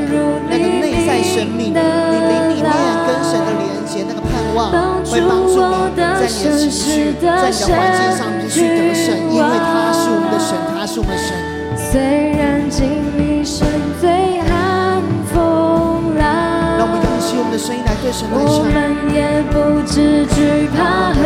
[0.49, 2.71] 那个内在生命，你灵里面
[3.03, 4.71] 跟神的连接，那个盼望，
[5.03, 11.35] 会帮助你在你的情绪、在你的环境上面去得胜，因为他是我们的神，他是我们的神。
[11.75, 12.87] 虽然经
[13.17, 13.67] 历生
[13.99, 18.55] 最寒风浪，让我们用起我们的声音来对神来唱。
[18.55, 18.71] 我们
[19.11, 21.19] 也不知惧怕和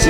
[0.00, 0.08] 惊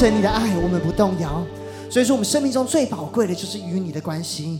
[0.00, 1.44] 因着你的爱，我们不动摇。
[1.90, 4.58] 所以说，我们生命中最宝贵的就是与你的关系。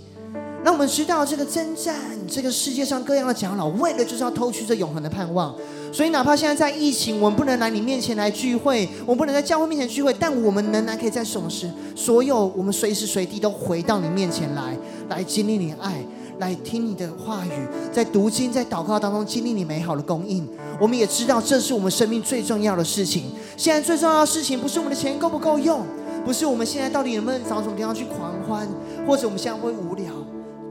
[0.62, 1.96] 让我们知道，这个征战，
[2.28, 5.54] 这个世界上各样的长老，为了就是要偷取这永恒的盼望。
[5.90, 14.76] 所以，哪怕现在在疫情，我们不能来你面前来聚会，我们不能在教会面前聚会，但我们仍然可以在什么时，所有我们随时随地都回到你面前来，
[15.08, 16.04] 来经历你的爱。
[16.40, 17.50] 来听你的话语，
[17.92, 20.48] 在读经、在祷告当中经历你美好的供应。
[20.80, 23.30] 我们也知道，这是我们生命最重要的事情。
[23.56, 25.84] 现在最重要的事情，不是我们的钱够不够用，
[26.24, 28.66] 不是我们现在到底能不能找什么地方去狂欢，
[29.06, 30.12] 或者我们现在会无聊。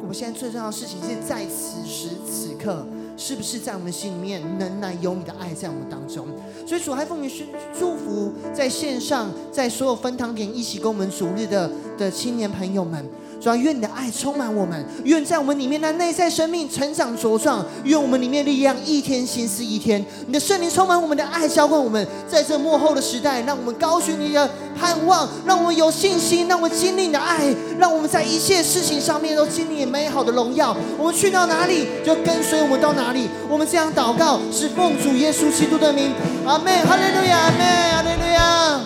[0.01, 2.83] 我们现在最重要的事情是在此时此刻，
[3.15, 6.25] 是不是在我们心里面仍然有你的爱在我们当中？
[6.65, 7.31] 所以主还奉你
[7.77, 13.07] 祝福，在线上，在所有分堂点一起跟我们主日的的青年朋友们。
[13.41, 20.03] 主啊，愿你的爱充满我们，愿在我们里面的内在生命成长茁壮，愿我们里面力量一天新似一天。
[20.27, 27.37] 你的圣灵充满我们的爱，浇灌我们，在这幕后的时代，让我们高举你的盼望，让我们有信心，让我们经历你的爱，
[27.77, 30.75] 让我们在一切事情上面都经历美好的荣耀。
[30.97, 33.29] 我们去到哪里，就跟随我们到哪里。
[33.49, 36.11] 我们这样祷告，是奉主耶稣基督的名，
[36.45, 37.59] 阿门，哈利路亚，阿门，
[37.93, 38.81] 哈利路亚。